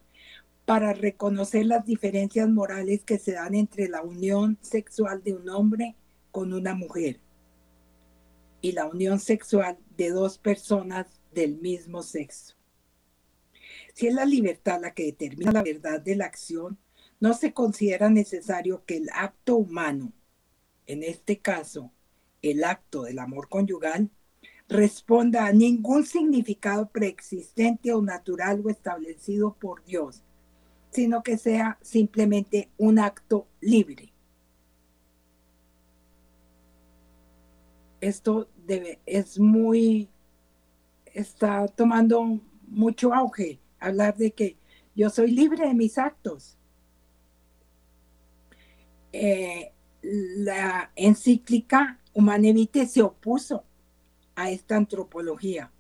para 0.65 0.93
reconocer 0.93 1.67
las 1.67 1.85
diferencias 1.85 2.49
morales 2.49 3.03
que 3.03 3.19
se 3.19 3.33
dan 3.33 3.55
entre 3.55 3.89
la 3.89 4.03
unión 4.03 4.57
sexual 4.61 5.23
de 5.25 5.35
un 5.35 5.49
hombre 5.49 5.97
con 6.31 6.53
una 6.53 6.75
mujer 6.75 7.21
y 8.61 8.73
la 8.73 8.87
unión 8.87 9.21
sexual 9.21 9.79
de 9.97 10.11
dos 10.11 10.39
personas 10.39 11.07
del 11.33 11.59
mismo 11.59 12.03
sexo. 12.03 12.55
Si 13.95 14.07
es 14.07 14.15
la 14.15 14.25
libertad 14.25 14.81
la 14.81 14.95
que 14.95 15.05
determina 15.05 15.53
la 15.53 15.63
verdad 15.63 16.01
de 16.01 16.17
la 16.17 16.27
acción, 16.27 16.79
no 17.21 17.35
se 17.35 17.53
considera 17.53 18.09
necesario 18.09 18.85
que 18.85 18.97
el 18.97 19.09
acto 19.13 19.57
humano, 19.57 20.13
en 20.87 21.03
este 21.03 21.39
caso 21.39 21.93
el 22.43 22.65
acto 22.65 23.03
del 23.03 23.19
amor 23.19 23.49
conyugal, 23.49 24.11
responda 24.69 25.47
a 25.47 25.53
ningún 25.53 26.07
significado 26.07 26.89
preexistente 26.89 27.93
o 27.93 28.01
natural 28.01 28.63
o 28.65 28.71
establecido 28.71 29.55
por 29.55 29.85
Dios, 29.85 30.23
sino 30.91 31.23
que 31.23 31.37
sea 31.37 31.79
simplemente 31.83 32.71
un 32.79 32.99
acto 32.99 33.47
libre. 33.61 34.10
Esto 38.01 38.49
es 39.07 39.39
muy, 39.39 40.09
está 41.07 41.69
tomando 41.69 42.41
mucho 42.69 43.13
auge, 43.13 43.59
hablar 43.79 44.17
de 44.17 44.31
que 44.31 44.57
yo 44.95 45.11
soy 45.11 45.31
libre 45.31 45.67
de 45.67 45.75
mis 45.75 45.99
actos. 45.99 46.57
Eh, 49.13 49.73
la 50.03 50.93
encíclica 50.97 51.99
Humanevite 52.13 52.87
se 52.87 53.03
opuso 53.03 53.65
a 54.35 54.51
esta 54.51 54.77
antropología 54.77 55.71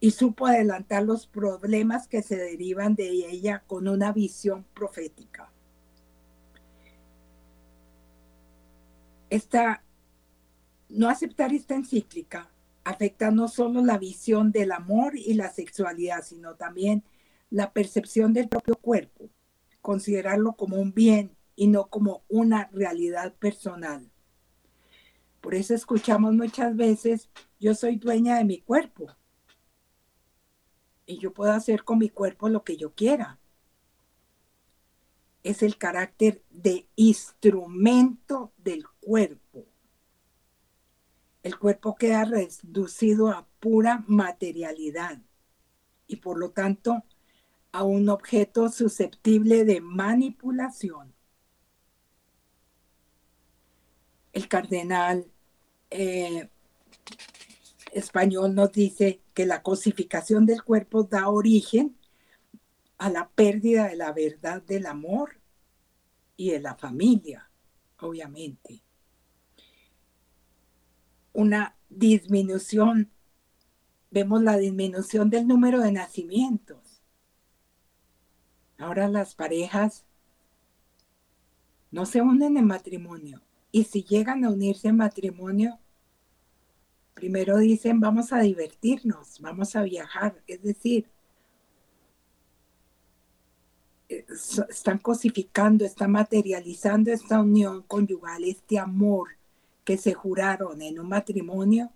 y 0.00 0.10
supo 0.12 0.46
adelantar 0.46 1.02
los 1.02 1.26
problemas 1.26 2.08
que 2.08 2.22
se 2.22 2.36
derivan 2.36 2.94
de 2.94 3.08
ella 3.08 3.62
con 3.66 3.88
una 3.88 4.12
visión 4.12 4.64
profética. 4.74 5.50
Esta, 9.28 9.82
no 10.90 11.08
aceptar 11.08 11.52
esta 11.52 11.74
encíclica 11.74 12.50
afecta 12.84 13.30
no 13.30 13.48
solo 13.48 13.84
la 13.84 13.98
visión 13.98 14.52
del 14.52 14.72
amor 14.72 15.16
y 15.16 15.34
la 15.34 15.50
sexualidad, 15.50 16.24
sino 16.24 16.54
también 16.54 17.04
la 17.50 17.72
percepción 17.72 18.32
del 18.32 18.48
propio 18.48 18.76
cuerpo, 18.76 19.28
considerarlo 19.80 20.54
como 20.54 20.76
un 20.76 20.92
bien 20.92 21.36
y 21.56 21.66
no 21.66 21.88
como 21.88 22.22
una 22.28 22.68
realidad 22.72 23.34
personal. 23.34 24.10
Por 25.40 25.54
eso 25.54 25.74
escuchamos 25.74 26.34
muchas 26.34 26.76
veces, 26.76 27.30
yo 27.58 27.74
soy 27.74 27.96
dueña 27.96 28.36
de 28.38 28.44
mi 28.44 28.60
cuerpo, 28.60 29.08
y 31.10 31.18
yo 31.18 31.32
puedo 31.32 31.52
hacer 31.52 31.82
con 31.82 31.98
mi 31.98 32.08
cuerpo 32.08 32.48
lo 32.48 32.62
que 32.62 32.76
yo 32.76 32.94
quiera. 32.94 33.40
Es 35.42 35.62
el 35.62 35.76
carácter 35.76 36.44
de 36.50 36.86
instrumento 36.94 38.52
del 38.58 38.86
cuerpo. 39.00 39.39
El 41.42 41.58
cuerpo 41.58 41.94
queda 41.94 42.24
reducido 42.24 43.28
a 43.28 43.46
pura 43.60 44.04
materialidad 44.06 45.20
y 46.06 46.16
por 46.16 46.38
lo 46.38 46.50
tanto 46.50 47.02
a 47.72 47.82
un 47.84 48.08
objeto 48.08 48.68
susceptible 48.68 49.64
de 49.64 49.80
manipulación. 49.80 51.14
El 54.32 54.48
cardenal 54.48 55.30
eh, 55.90 56.50
español 57.92 58.54
nos 58.54 58.72
dice 58.72 59.20
que 59.34 59.46
la 59.46 59.62
cosificación 59.62 60.46
del 60.46 60.62
cuerpo 60.62 61.04
da 61.04 61.28
origen 61.28 61.96
a 62.98 63.08
la 63.08 63.28
pérdida 63.30 63.88
de 63.88 63.96
la 63.96 64.12
verdad 64.12 64.62
del 64.62 64.86
amor 64.86 65.40
y 66.36 66.50
de 66.50 66.60
la 66.60 66.74
familia, 66.74 67.50
obviamente. 67.98 68.82
Una 71.40 71.74
disminución, 71.88 73.10
vemos 74.10 74.42
la 74.42 74.58
disminución 74.58 75.30
del 75.30 75.48
número 75.48 75.80
de 75.80 75.90
nacimientos. 75.90 77.02
Ahora 78.76 79.08
las 79.08 79.34
parejas 79.34 80.04
no 81.90 82.04
se 82.04 82.20
unen 82.20 82.58
en 82.58 82.66
matrimonio. 82.66 83.40
Y 83.72 83.84
si 83.84 84.02
llegan 84.02 84.44
a 84.44 84.50
unirse 84.50 84.88
en 84.88 84.98
matrimonio, 84.98 85.78
Primero 87.14 87.58
dicen, 87.58 88.00
vamos 88.00 88.32
a 88.32 88.40
divertirnos, 88.40 89.40
vamos 89.40 89.76
a 89.76 89.82
viajar, 89.82 90.42
es 90.46 90.62
decir, 90.62 91.06
eh, 94.08 94.24
están 94.70 94.98
cosificando, 94.98 95.84
están 95.84 96.12
materializando 96.12 97.10
esta 97.10 97.40
unión 97.40 97.82
conyugal, 97.82 98.44
este 98.44 98.78
amor 98.78 99.39
que 99.84 99.96
se 99.96 100.14
juraron 100.14 100.82
en 100.82 100.98
un 100.98 101.08
matrimonio, 101.08 101.92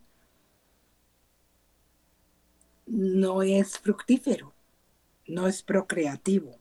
no 2.86 3.42
es 3.42 3.78
fructífero, 3.78 4.52
no 5.26 5.46
es 5.46 5.62
procreativo. 5.62 6.58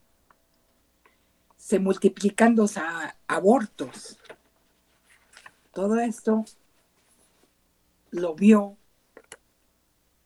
Se 1.56 1.78
multiplican 1.78 2.56
los 2.56 2.74
abortos. 3.26 4.18
Todo 5.72 5.98
esto 5.98 6.44
lo 8.10 8.34
vio 8.34 8.76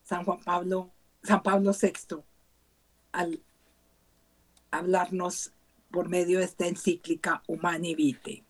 San 0.04 0.24
Juan 0.24 0.40
Pablo, 0.42 0.90
San 1.22 1.42
Pablo 1.42 1.72
VI, 1.72 2.22
al 3.12 3.42
hablarnos 4.70 5.52
por 5.90 6.08
medio 6.08 6.38
de 6.38 6.44
esta 6.44 6.66
encíclica 6.66 7.42
Humani 7.46 7.94
Vitae. 7.94 8.47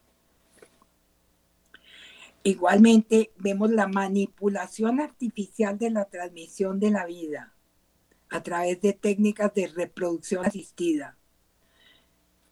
Igualmente 2.49 3.31
vemos 3.37 3.71
la 3.71 3.87
manipulación 3.89 5.01
artificial 5.01 5.79
de 5.79 5.91
la 5.91 6.07
transmisión 6.07 6.81
de 6.81 6.91
la 6.91 7.05
vida 7.05 7.53
a 8.31 8.43
través 8.43 8.81
de 8.81 8.95
técnicas 8.95 9.53
de 9.53 9.67
reproducción 9.67 10.47
asistida. 10.47 11.19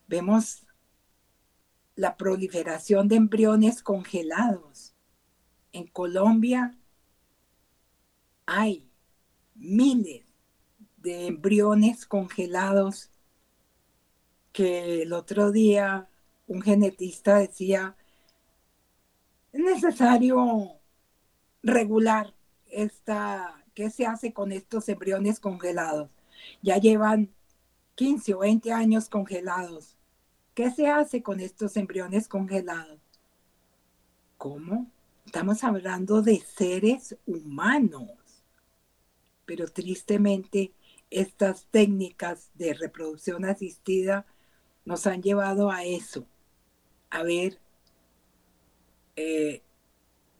Vemos 0.07 0.67
la 1.95 2.19
proliferación 2.19 3.09
de 3.09 3.17
embriones 3.17 3.83
congelados 3.83 4.93
En 5.73 5.87
Colombia 5.87 6.77
hay 8.45 8.87
miles 9.55 10.27
de 10.99 11.29
embriones 11.29 12.05
congelados 12.05 13.11
que 14.53 15.01
el 15.05 15.15
otro 15.15 15.53
día 15.53 16.11
un 16.47 16.61
genetista 16.61 17.39
decía, 17.39 17.97
es 19.57 19.62
necesario 19.62 20.79
regular 21.62 22.35
esta, 22.71 23.64
qué 23.75 23.88
se 23.88 24.05
hace 24.05 24.35
con 24.35 24.53
estos 24.53 24.88
embriones 24.90 25.40
congelados. 25.40 26.11
Ya 26.61 26.77
llevan 26.77 27.33
15 27.95 28.35
o 28.35 28.38
20 28.40 28.73
años 28.73 29.09
congelados. 29.09 29.97
¿Qué 30.55 30.71
se 30.71 30.88
hace 30.88 31.23
con 31.23 31.40
estos 31.40 31.77
embriones 31.79 32.29
congelados? 32.29 33.01
¿Cómo? 34.37 34.90
Estamos 35.25 35.64
hablando 35.64 36.21
de 36.21 36.38
seres 36.40 37.16
humanos. 37.27 38.11
Pero 39.47 39.69
tristemente 39.69 40.73
estas 41.09 41.64
técnicas 41.71 42.51
de 42.55 42.75
reproducción 42.75 43.47
asistida 43.47 44.27
nos 44.85 45.07
han 45.07 45.23
llevado 45.23 45.71
a 45.71 45.85
eso, 45.85 46.27
a 47.11 47.23
ver 47.23 47.59
eh, 49.16 49.62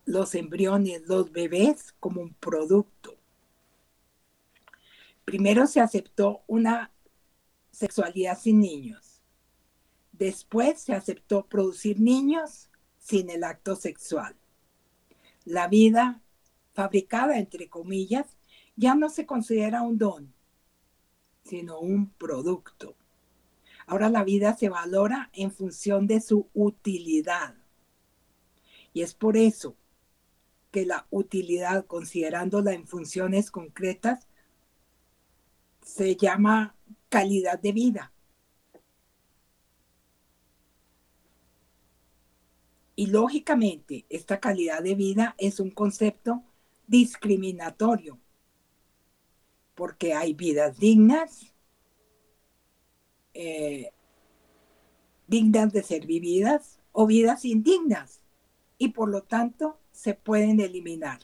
los 0.04 0.34
embriones, 0.34 1.02
los 1.06 1.32
bebés 1.32 1.94
como 1.98 2.20
un 2.20 2.34
producto. 2.34 3.16
Primero 5.24 5.66
se 5.66 5.80
aceptó 5.80 6.42
una 6.46 6.92
sexualidad 7.72 8.38
sin 8.38 8.60
niños. 8.60 9.20
Después 10.12 10.80
se 10.80 10.94
aceptó 10.94 11.46
producir 11.46 12.00
niños 12.00 12.70
sin 12.98 13.28
el 13.28 13.44
acto 13.44 13.74
sexual. 13.74 14.36
La 15.44 15.68
vida 15.68 16.22
fabricada, 16.72 17.38
entre 17.38 17.68
comillas, 17.68 18.26
ya 18.76 18.94
no 18.94 19.08
se 19.08 19.26
considera 19.26 19.82
un 19.82 19.98
don, 19.98 20.34
sino 21.44 21.80
un 21.80 22.10
producto. 22.10 22.94
Ahora 23.86 24.10
la 24.10 24.24
vida 24.24 24.56
se 24.56 24.68
valora 24.68 25.30
en 25.32 25.50
función 25.50 26.06
de 26.06 26.20
su 26.20 26.48
utilidad. 26.54 27.56
Y 28.96 29.02
es 29.02 29.12
por 29.12 29.37
eso 29.37 29.76
que 30.70 30.87
la 30.87 31.06
utilidad, 31.11 31.85
considerándola 31.85 32.72
en 32.72 32.87
funciones 32.87 33.50
concretas, 33.50 34.26
se 35.82 36.16
llama 36.16 36.74
calidad 37.11 37.59
de 37.59 37.72
vida. 37.72 38.14
Y 42.94 43.09
lógicamente, 43.09 44.06
esta 44.09 44.40
calidad 44.40 44.82
de 44.82 44.94
vida 44.94 45.35
es 45.37 45.61
un 45.61 45.72
concepto 45.72 46.42
discriminatorio, 46.87 48.18
porque 49.74 50.14
hay 50.14 50.32
vidas 50.32 50.78
dignas, 50.78 51.52
eh, 53.35 53.92
dignas 55.26 55.70
de 55.74 55.82
ser 55.82 56.06
vividas 56.06 56.80
o 56.92 57.06
vidas 57.06 57.44
indignas, 57.44 58.22
y 58.78 58.88
por 58.88 59.08
lo 59.08 59.22
tanto 59.22 59.78
se 59.92 60.14
pueden 60.14 60.60
eliminar. 60.60 61.20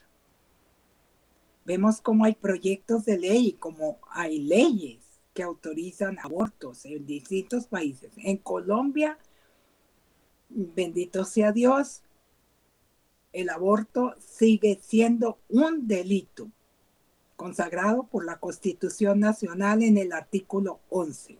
Vemos 1.65 2.01
cómo 2.01 2.25
hay 2.25 2.35
proyectos 2.35 3.05
de 3.05 3.17
ley, 3.17 3.53
como 3.53 3.99
hay 4.11 4.39
leyes 4.39 4.99
que 5.33 5.43
autorizan 5.43 6.19
abortos 6.19 6.85
en 6.85 7.05
distintos 7.05 7.67
países. 7.67 8.11
En 8.17 8.37
Colombia, 8.37 9.17
bendito 10.49 11.23
sea 11.23 11.51
Dios, 11.51 12.03
el 13.31 13.49
aborto 13.49 14.13
sigue 14.19 14.79
siendo 14.81 15.39
un 15.49 15.87
delito 15.87 16.51
consagrado 17.35 18.03
por 18.03 18.25
la 18.25 18.39
Constitución 18.39 19.19
Nacional 19.19 19.81
en 19.81 19.97
el 19.97 20.11
artículo 20.13 20.79
11. 20.89 21.39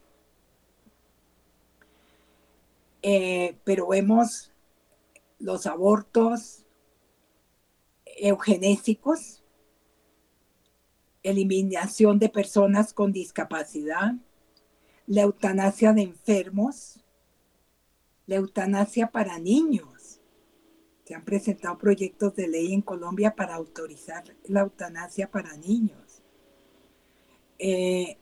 Eh, 3.03 3.57
pero 3.63 3.87
vemos 3.87 4.52
los 5.43 5.65
abortos 5.65 6.65
eugenésicos, 8.05 9.43
eliminación 11.21 12.17
de 12.17 12.29
personas 12.29 12.93
con 12.93 13.11
discapacidad, 13.11 14.13
la 15.05 15.23
eutanasia 15.23 15.91
de 15.91 16.03
enfermos, 16.03 17.01
la 18.25 18.35
eutanasia 18.35 19.11
para 19.11 19.37
niños. 19.37 20.21
Se 21.03 21.13
han 21.13 21.25
presentado 21.25 21.77
proyectos 21.77 22.33
de 22.35 22.47
ley 22.47 22.73
en 22.73 22.81
Colombia 22.81 23.35
para 23.35 23.55
autorizar 23.55 24.23
la 24.45 24.61
eutanasia 24.61 25.29
para 25.29 25.57
niños. 25.57 26.21
Eh, 27.59 28.17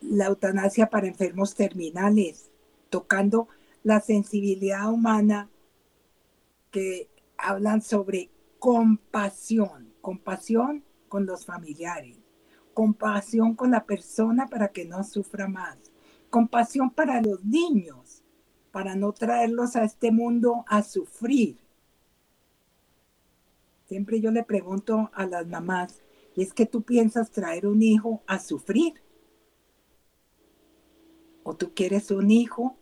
la 0.00 0.26
eutanasia 0.26 0.90
para 0.90 1.06
enfermos 1.06 1.54
terminales, 1.54 2.50
tocando 2.90 3.46
la 3.84 4.00
sensibilidad 4.00 4.90
humana 4.90 5.48
que 6.74 7.08
hablan 7.38 7.82
sobre 7.82 8.32
compasión, 8.58 9.94
compasión 10.00 10.82
con 11.08 11.24
los 11.24 11.46
familiares, 11.46 12.18
compasión 12.72 13.54
con 13.54 13.70
la 13.70 13.86
persona 13.86 14.48
para 14.48 14.72
que 14.72 14.84
no 14.84 15.04
sufra 15.04 15.46
más, 15.46 15.78
compasión 16.30 16.90
para 16.90 17.22
los 17.22 17.44
niños, 17.44 18.24
para 18.72 18.96
no 18.96 19.12
traerlos 19.12 19.76
a 19.76 19.84
este 19.84 20.10
mundo 20.10 20.64
a 20.66 20.82
sufrir. 20.82 21.60
Siempre 23.86 24.20
yo 24.20 24.32
le 24.32 24.42
pregunto 24.42 25.12
a 25.14 25.26
las 25.26 25.46
mamás, 25.46 26.02
¿y 26.34 26.42
es 26.42 26.52
que 26.52 26.66
tú 26.66 26.82
piensas 26.82 27.30
traer 27.30 27.68
un 27.68 27.84
hijo 27.84 28.24
a 28.26 28.40
sufrir? 28.40 28.94
¿O 31.44 31.54
tú 31.54 31.72
quieres 31.72 32.10
un 32.10 32.32
hijo 32.32 32.76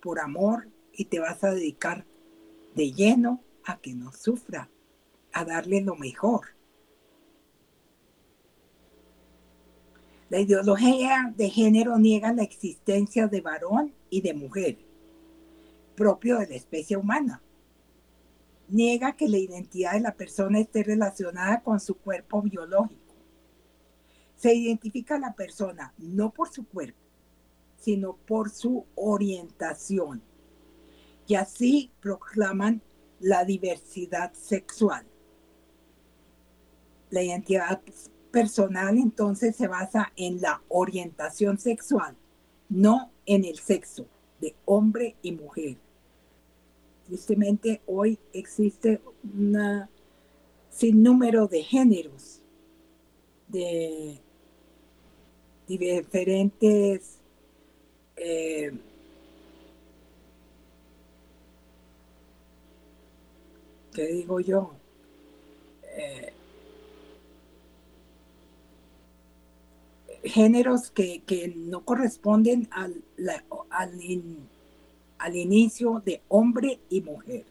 por 0.00 0.20
amor 0.20 0.70
y 0.94 1.04
te 1.04 1.20
vas 1.20 1.44
a 1.44 1.50
dedicar 1.50 2.06
de 2.80 2.92
lleno 2.92 3.44
a 3.66 3.78
que 3.78 3.92
no 3.92 4.10
sufra, 4.10 4.70
a 5.34 5.44
darle 5.44 5.82
lo 5.82 5.96
mejor? 5.96 6.46
La 10.30 10.40
ideología 10.40 11.34
de 11.36 11.50
género 11.50 11.98
niega 11.98 12.32
la 12.32 12.42
existencia 12.42 13.26
de 13.26 13.42
varón 13.42 13.92
y 14.08 14.22
de 14.22 14.32
mujer, 14.32 14.78
propio 15.94 16.38
de 16.38 16.46
la 16.46 16.54
especie 16.54 16.96
humana. 16.96 17.42
Niega 18.68 19.14
que 19.14 19.28
la 19.28 19.36
identidad 19.36 19.92
de 19.92 20.00
la 20.00 20.14
persona 20.14 20.58
esté 20.58 20.82
relacionada 20.82 21.62
con 21.62 21.80
su 21.80 21.96
cuerpo 21.96 22.40
biológico. 22.40 23.14
Se 24.36 24.54
identifica 24.54 25.16
a 25.16 25.20
la 25.20 25.34
persona 25.34 25.92
no 25.98 26.32
por 26.32 26.48
su 26.48 26.66
cuerpo, 26.66 27.04
sino 27.76 28.16
por 28.16 28.48
su 28.48 28.86
orientación. 28.94 30.29
Y 31.30 31.36
así 31.36 31.92
proclaman 32.00 32.82
la 33.20 33.44
diversidad 33.44 34.32
sexual. 34.32 35.06
La 37.10 37.22
identidad 37.22 37.80
personal 38.32 38.98
entonces 38.98 39.54
se 39.54 39.68
basa 39.68 40.12
en 40.16 40.40
la 40.40 40.60
orientación 40.66 41.56
sexual, 41.56 42.16
no 42.68 43.12
en 43.26 43.44
el 43.44 43.60
sexo 43.60 44.06
de 44.40 44.56
hombre 44.64 45.14
y 45.22 45.30
mujer. 45.30 45.76
Tristemente 47.06 47.80
hoy 47.86 48.18
existe 48.32 49.00
un 49.22 49.86
sinnúmero 50.68 51.46
de 51.46 51.62
géneros, 51.62 52.42
de 53.46 54.18
diferentes 55.68 57.20
eh, 58.16 58.72
¿qué 63.92 64.06
digo 64.06 64.40
yo? 64.40 64.72
Eh, 65.96 66.32
géneros 70.22 70.90
que, 70.90 71.54
no 71.56 71.84
corresponden 71.84 72.68
al, 72.70 73.02
al, 73.70 75.36
inicio 75.36 76.02
de 76.04 76.22
hombre 76.28 76.80
y 76.88 77.00
mujer. 77.00 77.44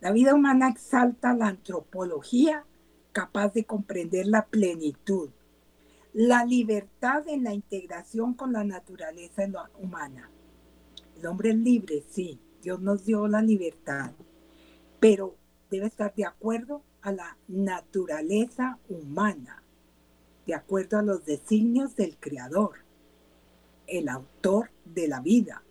La 0.00 0.12
vida 0.12 0.34
humana 0.34 0.68
exalta 0.68 1.34
la 1.34 1.48
antropología 1.48 2.64
capaz 3.12 3.52
de 3.52 3.64
comprender 3.64 4.26
la 4.26 4.46
plenitud, 4.46 5.30
la 6.12 6.44
libertad 6.44 7.26
en 7.28 7.44
la 7.44 7.52
integración 7.52 8.34
con 8.34 8.52
la 8.52 8.64
naturaleza 8.64 9.44
humana. 9.80 10.30
El 11.18 11.26
hombre 11.26 11.50
es 11.50 11.56
libre, 11.56 12.04
sí, 12.10 12.38
Dios 12.62 12.80
nos 12.80 13.04
dio 13.04 13.26
la 13.26 13.42
libertad, 13.42 14.12
pero 15.00 15.36
debe 15.70 15.86
estar 15.86 16.14
de 16.14 16.24
acuerdo 16.24 16.82
a 17.02 17.12
la 17.12 17.36
naturaleza 17.46 18.78
humana 18.88 19.62
de 20.48 20.54
acuerdo 20.54 20.96
a 20.96 21.02
los 21.02 21.26
designios 21.26 21.94
del 21.94 22.16
Creador, 22.16 22.76
el 23.86 24.08
autor 24.08 24.70
de 24.86 25.06
la 25.06 25.20
vida. 25.20 25.62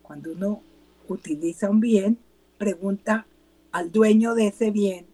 Cuando 0.00 0.32
uno 0.32 0.62
utiliza 1.06 1.68
un 1.68 1.78
bien, 1.78 2.18
pregunta 2.56 3.26
al 3.70 3.92
dueño 3.92 4.34
de 4.34 4.46
ese 4.46 4.70
bien 4.70 5.04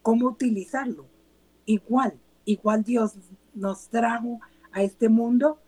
cómo 0.00 0.28
utilizarlo. 0.28 1.04
Igual, 1.66 2.18
igual 2.46 2.84
Dios 2.84 3.16
nos 3.52 3.88
trajo 3.88 4.40
a 4.72 4.82
este 4.82 5.10
mundo 5.10 5.58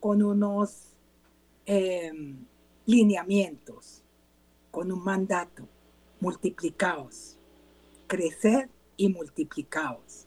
con 0.00 0.24
unos 0.24 0.88
em, 1.66 2.36
lineamientos, 2.84 4.02
con 4.72 4.90
un 4.90 5.04
mandato, 5.04 5.68
multiplicaos, 6.20 7.36
crecer 8.06 8.68
y 8.96 9.08
multiplicaos. 9.08 10.26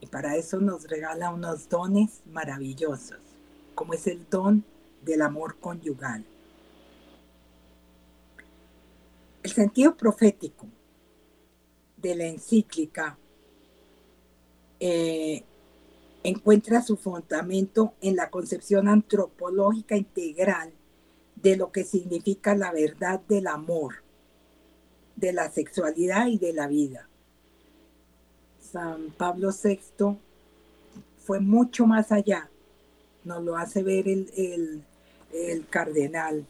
Y 0.00 0.06
para 0.06 0.36
eso 0.36 0.60
nos 0.60 0.88
regala 0.88 1.30
unos 1.30 1.68
dones 1.68 2.22
maravillosos, 2.26 3.18
como 3.74 3.94
es 3.94 4.06
el 4.06 4.28
don 4.30 4.64
del 5.02 5.22
amor 5.22 5.58
conyugal. 5.58 6.24
El 9.42 9.52
sentido 9.52 9.96
profético 9.96 10.66
de 11.96 12.14
la 12.14 12.26
encíclica 12.26 13.16
eh, 14.80 15.44
encuentra 16.22 16.82
su 16.82 16.96
fundamento 16.96 17.94
en 18.00 18.16
la 18.16 18.30
concepción 18.30 18.88
antropológica 18.88 19.96
integral 19.96 20.72
de 21.46 21.54
lo 21.54 21.70
que 21.70 21.84
significa 21.84 22.56
la 22.56 22.72
verdad 22.72 23.20
del 23.28 23.46
amor, 23.46 24.02
de 25.14 25.32
la 25.32 25.48
sexualidad 25.48 26.26
y 26.26 26.38
de 26.38 26.52
la 26.52 26.66
vida. 26.66 27.08
San 28.58 29.12
Pablo 29.12 29.50
VI 29.52 30.18
fue 31.18 31.38
mucho 31.38 31.86
más 31.86 32.10
allá, 32.10 32.50
nos 33.22 33.44
lo 33.44 33.56
hace 33.56 33.84
ver 33.84 34.08
el, 34.08 34.82
cardenal, 35.70 36.44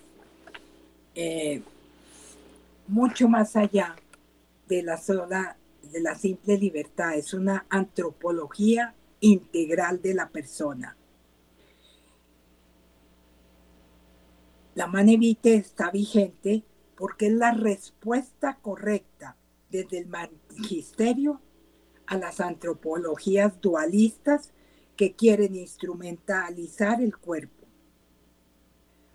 eh, 1.14 1.60
mucho 2.88 3.28
más 3.28 3.54
allá 3.54 3.96
de 4.66 4.82
la 4.82 4.96
sola, 4.96 5.58
de 5.92 6.00
la 6.00 6.14
simple 6.14 6.56
libertad, 6.56 7.16
es 7.16 7.34
una 7.34 7.66
antropología 7.68 8.94
integral 9.20 10.00
de 10.00 10.14
la 10.14 10.30
persona. 10.30 10.96
La 14.76 14.86
manevite 14.86 15.54
está 15.54 15.90
vigente 15.90 16.62
porque 16.96 17.28
es 17.28 17.32
la 17.32 17.52
respuesta 17.52 18.58
correcta 18.60 19.34
desde 19.70 19.96
el 19.96 20.06
magisterio 20.06 21.40
a 22.06 22.18
las 22.18 22.40
antropologías 22.40 23.58
dualistas 23.62 24.52
que 24.94 25.14
quieren 25.14 25.54
instrumentalizar 25.54 27.00
el 27.00 27.16
cuerpo. 27.16 27.64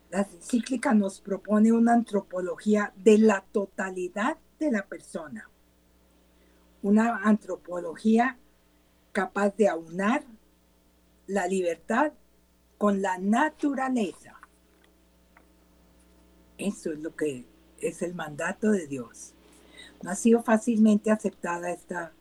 La 0.09 0.21
encíclica 0.21 0.95
nos 0.95 1.21
propone 1.21 1.71
una 1.71 1.93
antropología 1.93 2.91
de 2.95 3.19
la 3.19 3.45
totalidad 3.51 4.37
de 4.57 4.71
la 4.71 4.87
persona, 4.87 5.47
una 6.81 7.17
antropología 7.17 8.39
capaz 9.11 9.55
de 9.57 9.67
aunar 9.67 10.23
la 11.27 11.45
libertad 11.45 12.13
con 12.79 13.03
la 13.03 13.19
naturaleza. 13.19 14.40
Eso 16.61 16.91
es 16.91 16.99
lo 16.99 17.15
que 17.15 17.43
es 17.79 18.01
el 18.03 18.13
mandato 18.13 18.71
de 18.71 18.85
Dios. 18.87 19.33
No 20.03 20.11
ha 20.11 20.15
sido 20.15 20.43
fácilmente 20.43 21.09
aceptada 21.09 21.71
esta 21.71 22.13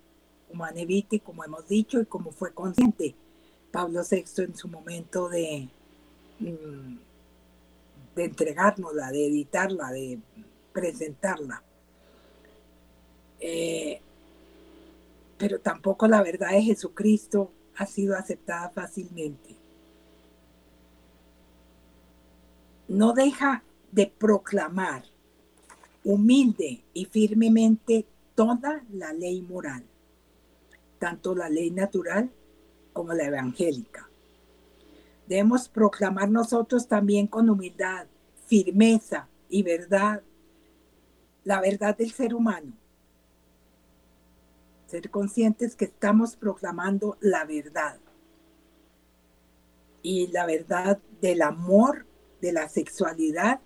humanevite, 0.51 1.21
como 1.21 1.45
hemos 1.45 1.69
dicho, 1.69 2.01
y 2.01 2.07
como 2.07 2.33
fue 2.33 2.53
consciente 2.55 3.15
Pablo 3.71 4.01
VI 4.09 4.25
en 4.45 4.57
su 4.57 4.69
momento 4.69 5.29
de, 5.29 5.69
mm, 6.39 6.97
de 8.17 8.25
entregárnosla, 8.25 9.13
de 9.13 9.27
editarla, 9.27 9.91
de 9.93 10.19
presentarla. 10.73 11.63
Eh, 13.41 14.01
pero 15.39 15.61
tampoco 15.61 16.09
la 16.09 16.23
verdad 16.23 16.51
de 16.51 16.63
Jesucristo 16.63 17.51
ha 17.77 17.87
sido 17.87 18.17
aceptada 18.17 18.71
fácilmente. 18.71 19.57
No 22.89 23.13
deja 23.13 23.63
de 23.93 24.07
proclamar 24.07 25.05
humilde 26.05 26.85
y 26.95 27.05
firmemente 27.05 28.07
toda 28.35 28.85
la 28.93 29.13
ley 29.13 29.43
moral, 29.43 29.85
tanto 30.99 31.35
la 31.35 31.49
ley 31.49 31.71
natural 31.71 32.31
como 32.93 33.13
la 33.13 33.25
evangélica. 33.25 34.09
Debemos 35.27 35.69
proclamar 35.69 36.31
nosotros 36.31 36.89
también 36.89 37.27
con 37.27 37.51
humildad, 37.51 38.07
firmeza 38.47 39.29
y 39.49 39.63
verdad 39.63 40.23
la 41.45 41.61
verdad 41.61 41.97
del 41.97 42.11
ser 42.11 42.35
humano, 42.35 42.73
ser 44.87 45.11
conscientes 45.11 45.77
que 45.77 45.87
estamos 45.87 46.37
proclamando 46.37 47.17
la 47.21 47.45
verdad. 47.45 47.99
Y 50.03 50.29
la 50.29 50.47
verdad 50.47 50.99
del 51.21 51.43
amor, 51.43 52.07
de 52.41 52.53
la 52.53 52.69
sexualidad 52.69 53.61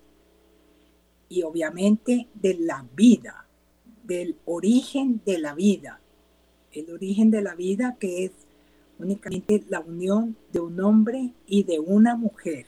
y 1.29 1.43
obviamente 1.43 2.29
de 2.35 2.55
la 2.55 2.87
vida, 2.95 3.47
del 4.03 4.37
origen 4.45 5.21
de 5.25 5.39
la 5.39 5.55
vida. 5.55 6.01
El 6.73 6.91
origen 6.91 7.31
de 7.31 7.43
la 7.43 7.55
vida 7.55 7.97
que 7.99 8.25
es 8.25 8.33
únicamente 8.99 9.65
la 9.69 9.81
unión 9.81 10.37
de 10.53 10.61
un 10.61 10.81
hombre 10.81 11.33
y 11.47 11.65
de 11.65 11.81
una 11.81 12.17
mujer. 12.17 12.67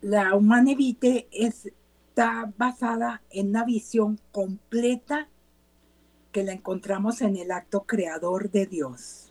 la 0.00 0.34
Humanevite 0.34 1.28
está 1.32 2.52
basada 2.56 3.20
en 3.30 3.48
una 3.48 3.64
visión 3.64 4.18
completa 4.32 5.28
que 6.32 6.44
la 6.44 6.52
encontramos 6.52 7.20
en 7.20 7.36
el 7.36 7.50
acto 7.50 7.82
creador 7.82 8.50
de 8.50 8.66
Dios. 8.66 9.27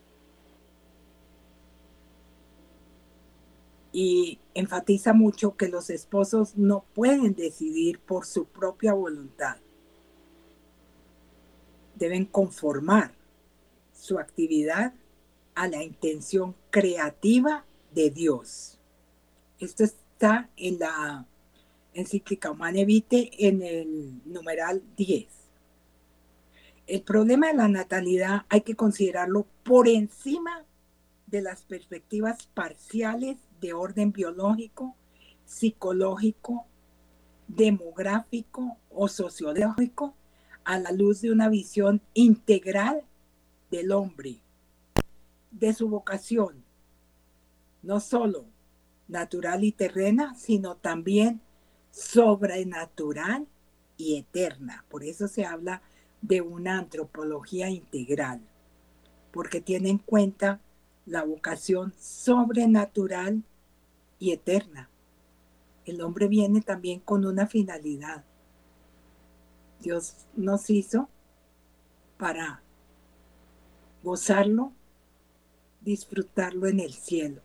Y 4.00 4.40
enfatiza 4.54 5.14
mucho 5.14 5.58
que 5.58 5.70
los 5.70 5.90
esposos 5.90 6.56
no 6.56 6.86
pueden 6.94 7.34
decidir 7.34 8.00
por 8.00 8.26
su 8.28 8.46
propia 8.46 8.94
voluntad. 8.94 9.58
Deben 11.96 12.26
conformar 12.26 13.16
su 13.94 14.20
actividad 14.20 14.94
a 15.56 15.68
la 15.68 15.82
intención 15.82 16.54
creativa 16.70 17.66
de 17.96 18.12
Dios. 18.12 18.78
Esto 19.60 19.84
es 19.84 19.96
está 20.18 20.50
en 20.58 20.80
la 20.80 21.28
encíclica 21.94 22.50
Humane 22.50 22.86
Vitae 22.86 23.30
en 23.38 23.62
el 23.62 24.20
numeral 24.26 24.82
10. 24.98 25.28
El 26.88 27.04
problema 27.04 27.50
de 27.50 27.54
la 27.54 27.68
natalidad 27.68 28.48
hay 28.50 28.62
que 28.62 28.74
considerarlo 28.74 29.46
por 29.64 29.88
encima 29.88 30.66
de 31.28 31.44
las 31.44 31.62
perspectivas 31.62 32.48
parciales 32.56 33.38
de 33.62 33.74
orden 33.74 34.12
biológico, 34.12 34.96
psicológico, 35.46 36.66
demográfico 37.48 38.78
o 38.90 39.08
sociológico 39.08 40.14
a 40.64 40.80
la 40.80 40.92
luz 40.92 41.22
de 41.22 41.32
una 41.32 41.50
visión 41.50 42.02
integral 42.14 43.04
del 43.72 43.92
hombre, 43.92 44.40
de 45.52 45.74
su 45.74 45.90
vocación, 45.90 46.64
no 47.82 48.00
solo 48.00 48.46
natural 49.08 49.64
y 49.64 49.72
terrena, 49.72 50.36
sino 50.36 50.76
también 50.76 51.42
sobrenatural 51.92 53.48
y 53.96 54.18
eterna. 54.18 54.86
Por 54.90 55.04
eso 55.04 55.28
se 55.28 55.46
habla 55.46 55.82
de 56.22 56.42
una 56.42 56.78
antropología 56.78 57.70
integral, 57.70 58.42
porque 59.32 59.62
tiene 59.62 59.90
en 59.90 59.98
cuenta 59.98 60.60
la 61.08 61.24
vocación 61.24 61.94
sobrenatural 62.00 63.44
y 64.20 64.32
eterna. 64.32 64.90
El 65.86 66.02
hombre 66.02 66.28
viene 66.28 66.62
también 66.62 67.00
con 67.00 67.26
una 67.26 67.48
finalidad. 67.48 68.24
Dios 69.82 70.28
nos 70.36 70.70
hizo 70.70 71.10
para 72.18 72.62
gozarlo, 74.04 74.72
disfrutarlo 75.82 76.68
en 76.68 76.80
el 76.80 76.94
cielo 76.94 77.42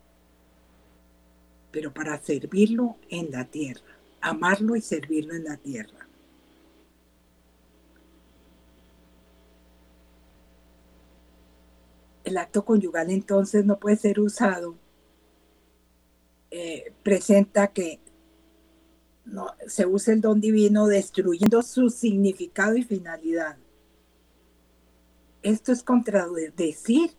pero 1.73 1.93
para 1.93 2.21
servirlo 2.21 2.97
en 3.09 3.33
la 3.33 3.47
tierra, 3.47 3.97
amarlo 4.21 4.77
y 4.77 4.83
servirlo 4.83 5.35
en 5.35 5.45
la 5.45 5.57
tierra. 5.57 6.07
El 12.33 12.39
acto 12.39 12.65
conyugal 12.65 13.11
entonces 13.11 13.67
no 13.67 13.79
puede 13.79 13.97
ser 13.97 14.19
usado, 14.19 14.75
eh, 16.51 16.95
presenta 17.03 17.67
que 17.67 18.01
no, 19.27 19.49
se 19.67 19.85
usa 19.85 20.15
el 20.15 20.23
don 20.23 20.41
divino 20.41 20.87
destruyendo 20.87 21.61
su 21.61 21.91
significado 21.91 22.75
y 22.79 22.85
finalidad. 22.85 23.59
Esto 25.43 25.73
es 25.73 25.83
contradecir 25.83 27.11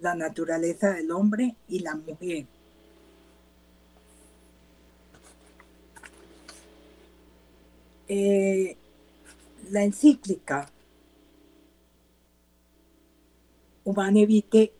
la 0.00 0.14
naturaleza 0.14 0.90
del 0.90 1.12
hombre 1.12 1.56
y 1.66 1.78
la 1.78 1.94
mujer. 1.94 2.44
Eh, 8.06 8.76
la 9.70 9.82
encíclica 9.84 10.70
Humane 13.88 14.26
Vitae 14.26 14.70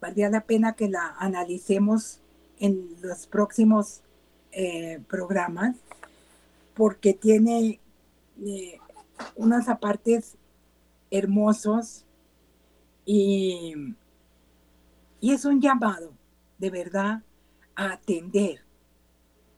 valdría 0.00 0.28
la 0.28 0.40
pena 0.40 0.74
que 0.74 0.88
la 0.88 1.14
analicemos 1.16 2.18
en 2.58 2.88
los 3.00 3.28
próximos 3.28 4.00
eh, 4.50 5.00
programas 5.08 5.76
porque 6.74 7.14
tiene 7.14 7.78
eh, 8.44 8.80
unas 9.36 9.68
apartes 9.68 10.34
hermosos 11.12 12.04
y, 13.06 13.74
y, 15.20 15.30
es 15.30 15.44
un 15.44 15.60
llamado 15.60 16.12
de 16.58 16.70
verdad 16.70 17.22
a 17.76 17.92
atender 17.92 18.60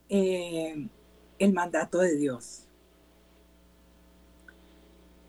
eh, 0.09 0.87
el 1.39 1.53
mandato 1.53 1.97
de 1.97 2.15
Dios. 2.15 2.67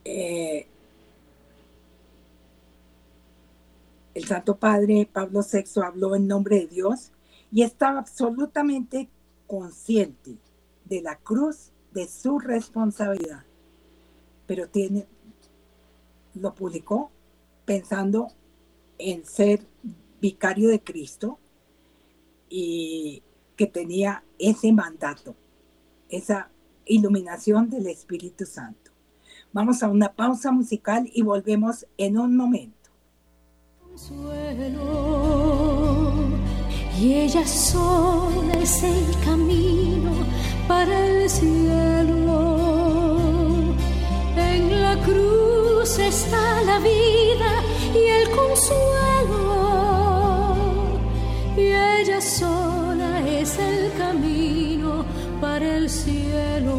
Eh, 0.05 0.69
el 4.19 4.25
Santo 4.25 4.57
Padre 4.57 5.09
Pablo 5.11 5.43
VI 5.43 5.81
habló 5.81 6.17
en 6.17 6.27
nombre 6.27 6.59
de 6.59 6.67
Dios 6.67 7.13
y 7.53 7.63
estaba 7.63 8.01
absolutamente 8.01 9.09
consciente 9.47 10.37
de 10.85 11.03
la 11.03 11.17
cruz 11.17 11.71
de 11.93 12.09
su 12.09 12.41
responsabilidad. 12.41 13.45
Pero 14.49 14.69
tiene, 14.69 15.07
lo 16.35 16.53
publicó 16.53 17.13
pensando 17.65 18.27
en 18.99 19.25
ser 19.25 19.61
vicario 20.21 20.69
de 20.69 20.81
Cristo 20.81 21.39
y 22.49 23.23
que 23.55 23.69
tenía 23.69 24.25
ese 24.41 24.73
mandato, 24.73 25.37
esa 26.09 26.51
iluminación 26.87 27.71
del 27.71 27.87
Espíritu 27.87 28.47
Santo. 28.47 28.91
Vamos 29.53 29.85
a 29.85 29.89
una 29.89 30.13
pausa 30.13 30.51
musical 30.51 31.09
y 31.15 31.23
volvemos 31.23 31.87
en 31.99 32.19
un 32.19 32.37
momento. 32.37 32.78
Y 37.01 37.15
ella 37.15 37.45
sola 37.47 38.55
es 38.63 38.83
el 38.85 39.05
camino 39.25 40.13
para 40.69 41.07
el 41.07 41.29
cielo. 41.29 42.59
En 44.37 44.83
la 44.83 44.97
cruz 45.05 45.99
está 45.99 46.63
la 46.63 46.79
vida 46.79 47.63
y 47.93 48.05
el 48.19 48.31
consuelo. 48.31 49.37
Y 51.57 51.73
ella 51.73 52.21
sola 52.21 53.29
es 53.29 53.59
el 53.59 53.93
camino 53.99 55.05
para 55.41 55.77
el 55.77 55.91
cielo. 55.91 56.79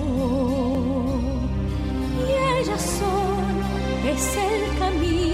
Y 2.27 2.31
ella 2.59 2.77
sola 2.77 3.67
es 4.09 4.37
el 4.37 4.79
camino 4.79 5.28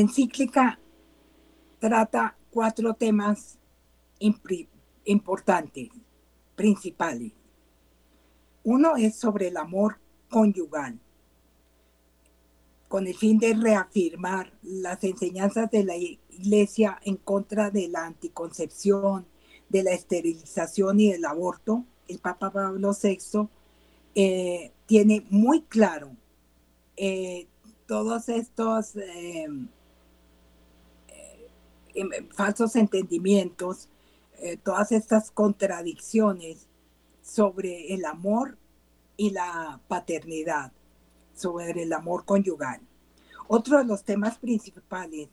Encíclica 0.00 0.80
trata 1.78 2.34
cuatro 2.50 2.94
temas 2.94 3.58
importantes, 5.04 5.90
principales. 6.56 7.32
Uno 8.64 8.96
es 8.96 9.16
sobre 9.16 9.48
el 9.48 9.58
amor 9.58 9.98
conyugal 10.30 10.98
con 12.88 13.06
el 13.06 13.14
fin 13.14 13.38
de 13.38 13.54
reafirmar 13.54 14.52
las 14.62 15.04
enseñanzas 15.04 15.70
de 15.70 15.84
la 15.84 15.96
Iglesia 15.96 16.98
en 17.04 17.16
contra 17.16 17.70
de 17.70 17.88
la 17.88 18.06
anticoncepción, 18.06 19.26
de 19.68 19.82
la 19.82 19.92
esterilización 19.92 20.98
y 20.98 21.12
del 21.12 21.26
aborto, 21.26 21.84
el 22.08 22.18
Papa 22.18 22.50
Pablo 22.50 22.92
VI 23.00 23.48
eh, 24.14 24.72
tiene 24.86 25.24
muy 25.30 25.62
claro 25.62 26.16
eh, 26.96 27.46
todos 27.86 28.28
estos 28.28 28.96
eh, 28.96 29.46
falsos 32.32 32.76
entendimientos, 32.76 33.88
todas 34.62 34.92
estas 34.92 35.30
contradicciones 35.30 36.66
sobre 37.22 37.94
el 37.94 38.04
amor 38.04 38.58
y 39.16 39.30
la 39.30 39.80
paternidad 39.88 40.72
sobre 41.34 41.82
el 41.82 41.92
amor 41.92 42.24
conyugal. 42.24 42.80
Otro 43.48 43.78
de 43.78 43.84
los 43.84 44.04
temas 44.04 44.38
principales 44.38 45.28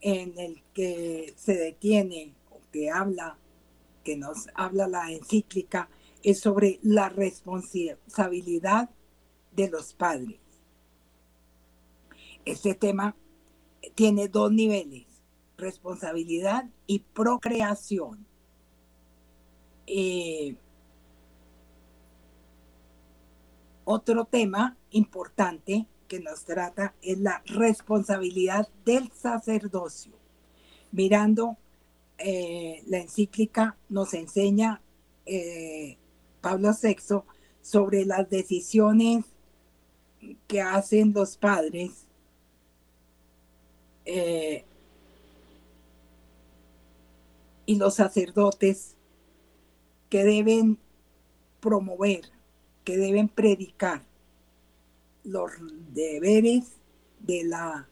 en 0.00 0.38
el 0.38 0.62
que 0.74 1.34
se 1.36 1.54
detiene 1.56 2.34
o 2.50 2.60
que 2.72 2.90
habla, 2.90 3.38
que 4.04 4.16
nos 4.16 4.48
habla 4.54 4.86
la 4.86 5.10
encíclica, 5.10 5.88
es 6.22 6.40
sobre 6.40 6.78
la 6.82 7.08
responsabilidad 7.08 8.90
de 9.52 9.68
los 9.70 9.94
padres. 9.94 10.40
Este 12.44 12.74
tema 12.74 13.16
tiene 13.94 14.28
dos 14.28 14.52
niveles, 14.52 15.05
responsabilidad 15.56 16.64
y 16.86 17.00
procreación. 17.00 18.26
Eh, 19.86 20.56
otro 23.84 24.24
tema 24.24 24.76
importante 24.90 25.86
que 26.08 26.20
nos 26.20 26.44
trata 26.44 26.94
es 27.02 27.18
la 27.18 27.42
responsabilidad 27.46 28.68
del 28.84 29.10
sacerdocio. 29.12 30.12
Mirando 30.92 31.56
eh, 32.18 32.82
la 32.86 32.98
encíclica 32.98 33.76
nos 33.88 34.14
enseña 34.14 34.80
eh, 35.24 35.98
Pablo 36.40 36.70
VI 36.80 37.22
sobre 37.60 38.04
las 38.04 38.28
decisiones 38.30 39.24
que 40.46 40.60
hacen 40.60 41.12
los 41.12 41.36
padres 41.36 42.06
y 47.66 47.76
los 47.76 47.94
sacerdotes 47.94 48.94
que 50.08 50.24
deben 50.24 50.78
promover, 51.60 52.22
que 52.84 52.96
deben 52.96 53.28
predicar 53.28 54.02
los 55.24 55.50
deberes 55.92 56.76
de 57.18 57.44
la 57.44 57.88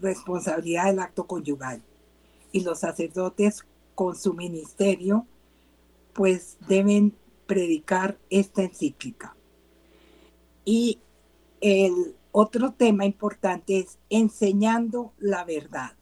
responsabilidad 0.00 0.86
del 0.86 0.98
acto 0.98 1.26
conyugal. 1.26 1.82
Y 2.52 2.60
los 2.60 2.80
sacerdotes 2.80 3.64
con 3.94 4.14
su 4.14 4.34
ministerio, 4.34 5.26
pues 6.12 6.58
deben 6.68 7.14
predicar 7.46 8.18
esta 8.28 8.62
encíclica. 8.62 9.34
Y 10.64 10.98
el 11.62 12.14
otro 12.30 12.72
tema 12.72 13.06
importante 13.06 13.78
es 13.78 13.98
enseñando 14.10 15.12
la 15.18 15.44
verdad. 15.44 15.92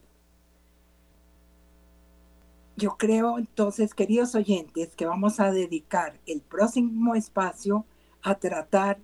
Yo 2.80 2.96
creo 2.96 3.36
entonces, 3.36 3.92
queridos 3.92 4.34
oyentes, 4.34 4.96
que 4.96 5.04
vamos 5.04 5.38
a 5.38 5.52
dedicar 5.52 6.18
el 6.24 6.40
próximo 6.40 7.14
espacio 7.14 7.84
a 8.22 8.36
tratar 8.36 8.98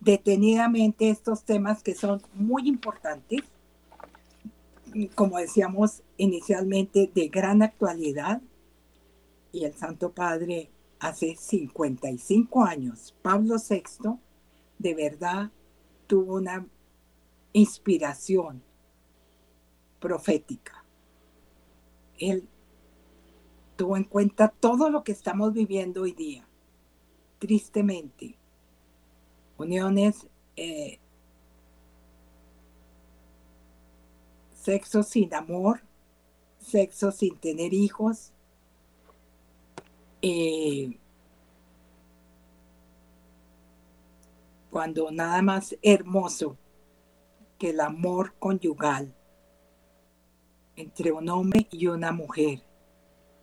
detenidamente 0.00 1.08
estos 1.08 1.44
temas 1.44 1.84
que 1.84 1.94
son 1.94 2.20
muy 2.34 2.66
importantes, 2.66 3.42
como 5.14 5.38
decíamos 5.38 6.02
inicialmente, 6.16 7.12
de 7.14 7.28
gran 7.28 7.62
actualidad. 7.62 8.42
Y 9.52 9.66
el 9.66 9.74
Santo 9.74 10.10
Padre 10.10 10.72
hace 10.98 11.36
55 11.36 12.64
años, 12.64 13.14
Pablo 13.22 13.54
VI, 13.56 14.18
de 14.80 14.94
verdad 14.96 15.52
tuvo 16.08 16.34
una 16.34 16.66
inspiración 17.52 18.64
profética. 20.00 20.84
Él 22.18 22.48
tuvo 23.76 23.96
en 23.96 24.04
cuenta 24.04 24.48
todo 24.48 24.90
lo 24.90 25.04
que 25.04 25.12
estamos 25.12 25.52
viviendo 25.52 26.02
hoy 26.02 26.12
día, 26.12 26.46
tristemente. 27.38 28.36
Uniones, 29.58 30.26
eh, 30.56 30.98
sexo 34.54 35.02
sin 35.02 35.34
amor, 35.34 35.82
sexo 36.58 37.10
sin 37.12 37.36
tener 37.38 37.74
hijos, 37.74 38.32
eh, 40.22 40.98
cuando 44.70 45.10
nada 45.10 45.42
más 45.42 45.76
hermoso 45.82 46.56
que 47.58 47.70
el 47.70 47.80
amor 47.80 48.34
conyugal 48.38 49.14
entre 50.76 51.12
un 51.12 51.28
hombre 51.28 51.66
y 51.70 51.88
una 51.88 52.12
mujer, 52.12 52.62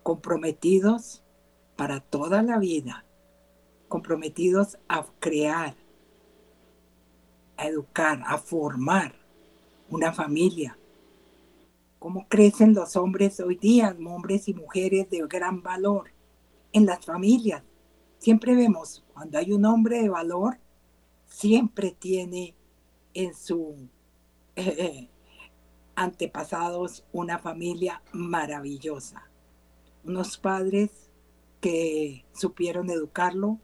comprometidos 0.03 1.23
para 1.75 1.99
toda 1.99 2.41
la 2.41 2.59
vida, 2.59 3.05
comprometidos 3.87 4.77
a 4.87 5.05
crear, 5.19 5.75
a 7.57 7.67
educar, 7.67 8.21
a 8.25 8.37
formar 8.37 9.15
una 9.89 10.11
familia. 10.11 10.77
¿Cómo 11.99 12.27
crecen 12.29 12.73
los 12.73 12.95
hombres 12.95 13.39
hoy 13.39 13.55
día, 13.55 13.95
hombres 14.05 14.47
y 14.47 14.53
mujeres 14.53 15.09
de 15.09 15.25
gran 15.27 15.61
valor 15.61 16.11
en 16.71 16.85
las 16.85 17.05
familias? 17.05 17.63
Siempre 18.19 18.55
vemos, 18.55 19.03
cuando 19.13 19.37
hay 19.37 19.51
un 19.51 19.65
hombre 19.65 20.01
de 20.01 20.09
valor, 20.09 20.59
siempre 21.25 21.91
tiene 21.91 22.55
en 23.13 23.33
su 23.33 23.89
eh, 24.55 25.09
antepasados 25.95 27.05
una 27.11 27.39
familia 27.39 28.01
maravillosa. 28.13 29.28
Unos 30.09 30.37
padres 30.37 30.89
que 31.61 32.25
supieron 32.33 32.89
educarlo, 32.89 33.59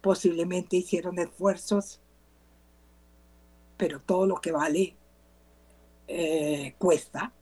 posiblemente 0.00 0.76
hicieron 0.78 1.18
esfuerzos, 1.18 2.00
pero 3.76 4.00
todo 4.00 4.26
lo 4.26 4.40
que 4.40 4.52
vale 4.52 4.96
eh, 6.08 6.74
cuesta. 6.78 7.32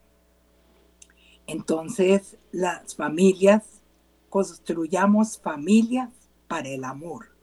Entonces, 1.46 2.36
las 2.50 2.96
familias, 2.96 3.82
construyamos 4.28 5.38
familias 5.38 6.10
para 6.48 6.68
el 6.68 6.84
amor 6.84 7.34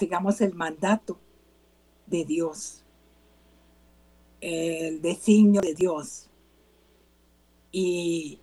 sigamos 0.00 0.40
el 0.40 0.54
mandato 0.54 1.18
de 2.06 2.24
Dios, 2.24 2.82
el 4.40 5.02
designio 5.02 5.60
de 5.60 5.74
Dios 5.74 6.29
y 7.72 8.40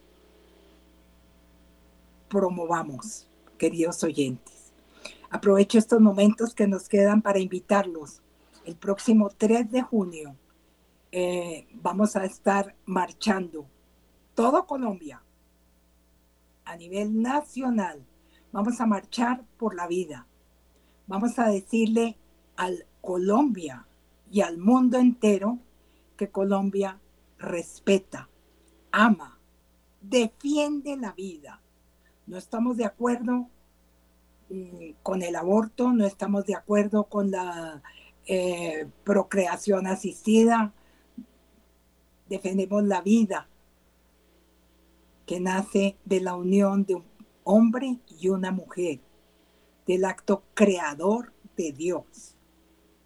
promovamos, 2.29 3.27
queridos 3.57 4.03
oyentes. 4.03 4.71
Aprovecho 5.29 5.77
estos 5.77 5.99
momentos 5.99 6.53
que 6.53 6.67
nos 6.67 6.87
quedan 6.87 7.21
para 7.21 7.39
invitarlos. 7.39 8.21
El 8.65 8.75
próximo 8.75 9.29
3 9.29 9.71
de 9.71 9.81
junio 9.81 10.35
eh, 11.11 11.67
vamos 11.73 12.15
a 12.15 12.25
estar 12.25 12.75
marchando 12.85 13.65
todo 14.35 14.65
Colombia 14.65 15.21
a 16.65 16.75
nivel 16.75 17.21
nacional. 17.21 18.05
Vamos 18.51 18.79
a 18.81 18.85
marchar 18.85 19.43
por 19.57 19.75
la 19.75 19.87
vida 19.87 20.27
vamos 21.07 21.39
a 21.39 21.47
decirle 21.47 22.17
al 22.57 22.85
Colombia 23.01 23.87
y 24.29 24.41
al 24.41 24.57
mundo 24.57 24.97
entero 24.99 25.59
que 26.17 26.29
Colombia 26.29 26.99
respeta, 27.39 28.29
ama, 28.91 29.39
defiende 30.01 30.95
la 30.97 31.11
vida. 31.13 31.61
No 32.25 32.37
estamos 32.37 32.77
de 32.77 32.85
acuerdo 32.85 33.49
mm, 34.49 34.91
con 35.03 35.21
el 35.21 35.35
aborto, 35.35 35.91
no 35.93 36.05
estamos 36.05 36.45
de 36.45 36.55
acuerdo 36.55 37.05
con 37.05 37.31
la 37.31 37.81
eh, 38.25 38.87
procreación 39.03 39.87
asistida, 39.87 40.73
defendemos 42.27 42.83
la 42.83 43.01
vida 43.01 43.47
que 45.25 45.39
nace 45.39 45.97
de 46.05 46.21
la 46.21 46.35
unión 46.35 46.85
de 46.85 46.95
un 46.95 47.05
hombre 47.43 47.99
y 48.19 48.29
una 48.29 48.51
mujer 48.51 48.99
del 49.85 50.05
acto 50.05 50.43
creador 50.53 51.33
de 51.55 51.71
Dios. 51.71 52.35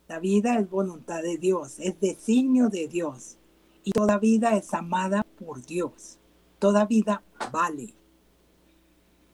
La 0.07 0.19
vida 0.19 0.57
es 0.57 0.69
voluntad 0.69 1.21
de 1.21 1.38
Dios, 1.38 1.79
es 1.79 1.99
designio 1.99 2.69
de 2.69 2.88
Dios. 2.88 3.38
Y 3.84 3.91
toda 3.91 4.17
vida 4.17 4.55
es 4.55 4.73
amada 4.73 5.23
por 5.39 5.65
Dios. 5.65 6.19
Toda 6.59 6.86
vida 6.86 7.23
vale. 7.51 7.95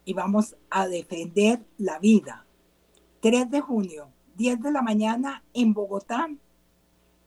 Y 0.06 0.14
vamos 0.14 0.56
a 0.70 0.88
defender 0.88 1.66
la 1.78 2.00
vida. 2.00 2.46
3 3.22 3.52
de 3.52 3.62
junio, 3.62 4.10
10 4.36 4.62
de 4.62 4.72
la 4.72 4.82
mañana 4.82 5.44
en 5.54 5.74
Bogotá. 5.74 6.30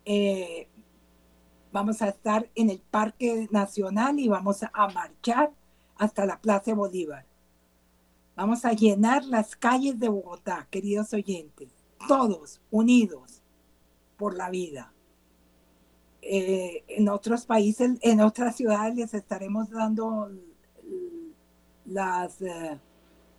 Eh, 0.05 0.69
vamos 1.73 2.01
a 2.01 2.09
estar 2.09 2.49
en 2.55 2.71
el 2.71 2.81
Parque 2.81 3.49
Nacional 3.51 4.19
y 4.19 4.29
vamos 4.29 4.63
a 4.63 4.89
marchar 4.89 5.53
hasta 5.97 6.25
la 6.25 6.41
Plaza 6.41 6.75
Bolívar. 6.75 7.27
Vamos 8.35 8.65
a 8.65 8.73
llenar 8.73 9.25
las 9.27 9.55
calles 9.55 9.99
de 9.99 10.09
Bogotá, 10.09 10.67
queridos 10.71 11.13
oyentes, 11.13 11.69
todos 12.09 12.63
unidos 12.71 13.43
por 14.17 14.35
la 14.35 14.49
vida. 14.49 14.95
Eh, 16.23 16.85
en 16.89 17.09
otros 17.09 17.47
países, 17.47 17.93
en 18.03 18.21
otras 18.21 18.57
ciudades 18.57 18.95
les 18.95 19.15
estaremos 19.15 19.71
dando 19.71 20.31
las 21.87 22.43
eh, 22.43 22.79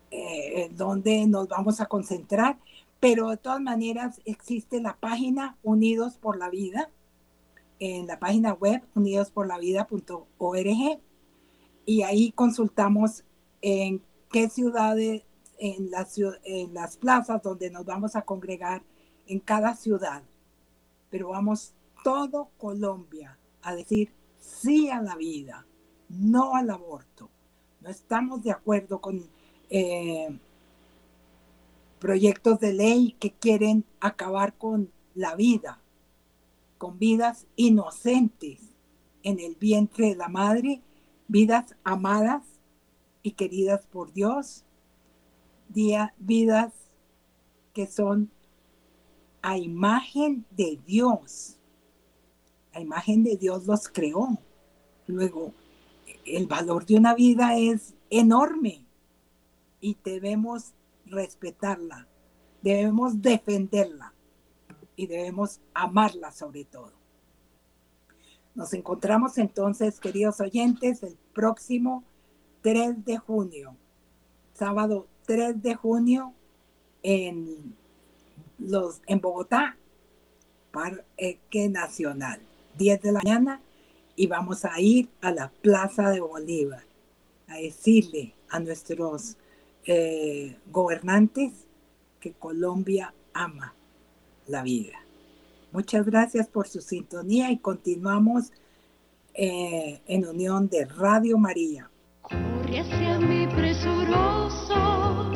eh, 0.09 0.71
donde 0.75 1.27
nos 1.27 1.47
vamos 1.47 1.79
a 1.79 1.85
concentrar, 1.85 2.57
pero 2.99 3.29
de 3.29 3.37
todas 3.37 3.61
maneras 3.61 4.19
existe 4.25 4.81
la 4.81 4.97
página 4.97 5.57
Unidos 5.63 6.17
por 6.17 6.37
la 6.37 6.49
Vida, 6.49 6.89
en 7.79 8.07
la 8.07 8.19
página 8.19 8.53
web 8.53 8.81
unidosporlavida.org 8.95 10.99
y 11.85 12.01
ahí 12.03 12.31
consultamos 12.31 13.23
en 13.61 14.01
qué 14.31 14.49
ciudades, 14.49 15.23
en 15.57 15.91
las, 15.91 16.17
en 16.43 16.73
las 16.73 16.97
plazas 16.97 17.43
donde 17.43 17.69
nos 17.69 17.85
vamos 17.85 18.15
a 18.15 18.23
congregar, 18.23 18.81
en 19.27 19.39
cada 19.39 19.75
ciudad. 19.75 20.23
Pero 21.09 21.29
vamos 21.29 21.73
todo 22.03 22.49
Colombia 22.57 23.37
a 23.61 23.75
decir 23.75 24.13
sí 24.39 24.89
a 24.89 25.01
la 25.01 25.15
vida, 25.15 25.65
no 26.09 26.55
al 26.55 26.69
aborto. 26.69 27.29
No 27.81 27.89
estamos 27.89 28.43
de 28.43 28.51
acuerdo 28.51 28.99
con 28.99 29.23
eh, 29.69 30.37
proyectos 31.99 32.59
de 32.59 32.73
ley 32.73 33.15
que 33.19 33.31
quieren 33.31 33.85
acabar 33.99 34.57
con 34.57 34.91
la 35.15 35.35
vida, 35.35 35.79
con 36.77 36.97
vidas 36.99 37.45
inocentes 37.55 38.59
en 39.23 39.39
el 39.39 39.55
vientre 39.55 40.09
de 40.09 40.15
la 40.15 40.27
madre, 40.27 40.81
vidas 41.27 41.75
amadas 41.83 42.43
y 43.23 43.31
queridas 43.31 43.85
por 43.85 44.13
Dios, 44.13 44.63
vidas 45.69 46.73
que 47.73 47.87
son 47.87 48.29
a 49.41 49.57
imagen 49.57 50.45
de 50.51 50.79
Dios. 50.85 51.60
A 52.73 52.79
imagen 52.79 53.23
de 53.23 53.37
Dios 53.37 53.65
los 53.65 53.87
creó. 53.87 54.37
Luego, 55.07 55.53
el 56.25 56.47
valor 56.47 56.85
de 56.85 56.95
una 56.95 57.15
vida 57.15 57.57
es 57.57 57.93
enorme 58.09 58.85
y 59.79 59.97
debemos 60.03 60.73
respetarla, 61.05 62.07
debemos 62.61 63.21
defenderla 63.21 64.13
y 64.95 65.07
debemos 65.07 65.59
amarla 65.73 66.31
sobre 66.31 66.65
todo. 66.65 66.91
Nos 68.53 68.73
encontramos 68.73 69.37
entonces, 69.37 69.99
queridos 69.99 70.39
oyentes, 70.39 71.03
el 71.03 71.17
próximo 71.33 72.03
3 72.61 73.05
de 73.05 73.17
junio, 73.17 73.75
sábado 74.53 75.07
3 75.25 75.61
de 75.61 75.75
junio 75.75 76.33
en, 77.01 77.75
los, 78.59 79.01
en 79.07 79.21
Bogotá, 79.21 79.77
Parque 80.71 81.69
Nacional, 81.69 82.41
10 82.77 83.01
de 83.01 83.11
la 83.11 83.19
mañana, 83.23 83.61
y 84.15 84.27
vamos 84.27 84.65
a 84.65 84.79
ir 84.79 85.09
a 85.21 85.31
la 85.31 85.49
Plaza 85.49 86.09
de 86.09 86.19
Bolívar 86.19 86.83
a 87.47 87.55
decirle 87.55 88.33
a 88.49 88.59
nuestros 88.59 89.37
eh, 89.85 90.57
gobernantes 90.71 91.65
que 92.19 92.33
Colombia 92.33 93.13
ama 93.33 93.73
la 94.47 94.63
vida. 94.63 94.99
Muchas 95.71 96.05
gracias 96.05 96.47
por 96.47 96.67
su 96.67 96.81
sintonía 96.81 97.49
y 97.51 97.57
continuamos 97.57 98.51
eh, 99.33 100.01
en 100.07 100.27
unión 100.27 100.67
de 100.67 100.85
Radio 100.85 101.37
María. 101.37 101.89
Corre 102.21 102.79
hacia 102.79 103.19
mí 103.19 103.47
presuroso, 103.47 105.31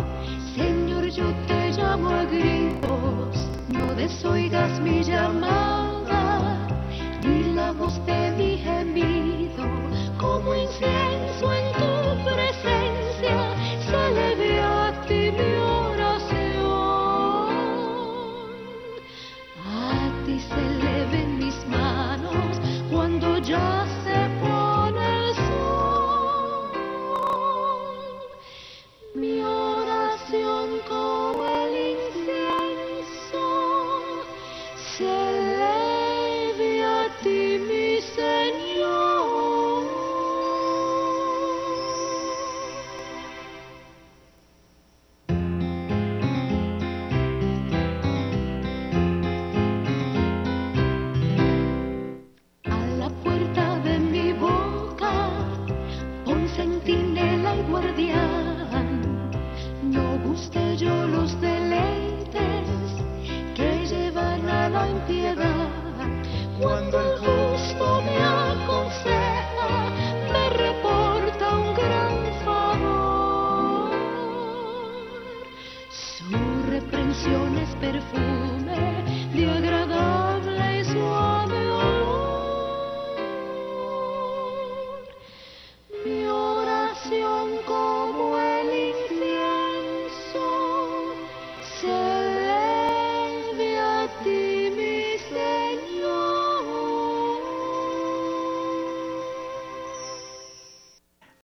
Señor, 0.56 1.06
yo 1.10 1.34
te 1.48 1.72
llamo 1.72 2.10
a 2.10 2.26
gritos, 2.26 3.50
no 3.70 3.96
desoigas 3.96 4.80
mi 4.82 5.02
voz 7.74 8.00
te 8.06 8.32
dije, 8.34 8.84
vivo 8.94 9.64
como 10.20 10.54
incienso 10.56 11.54
en 11.54 11.74
tu 11.74 12.30
presencia. 12.30 12.95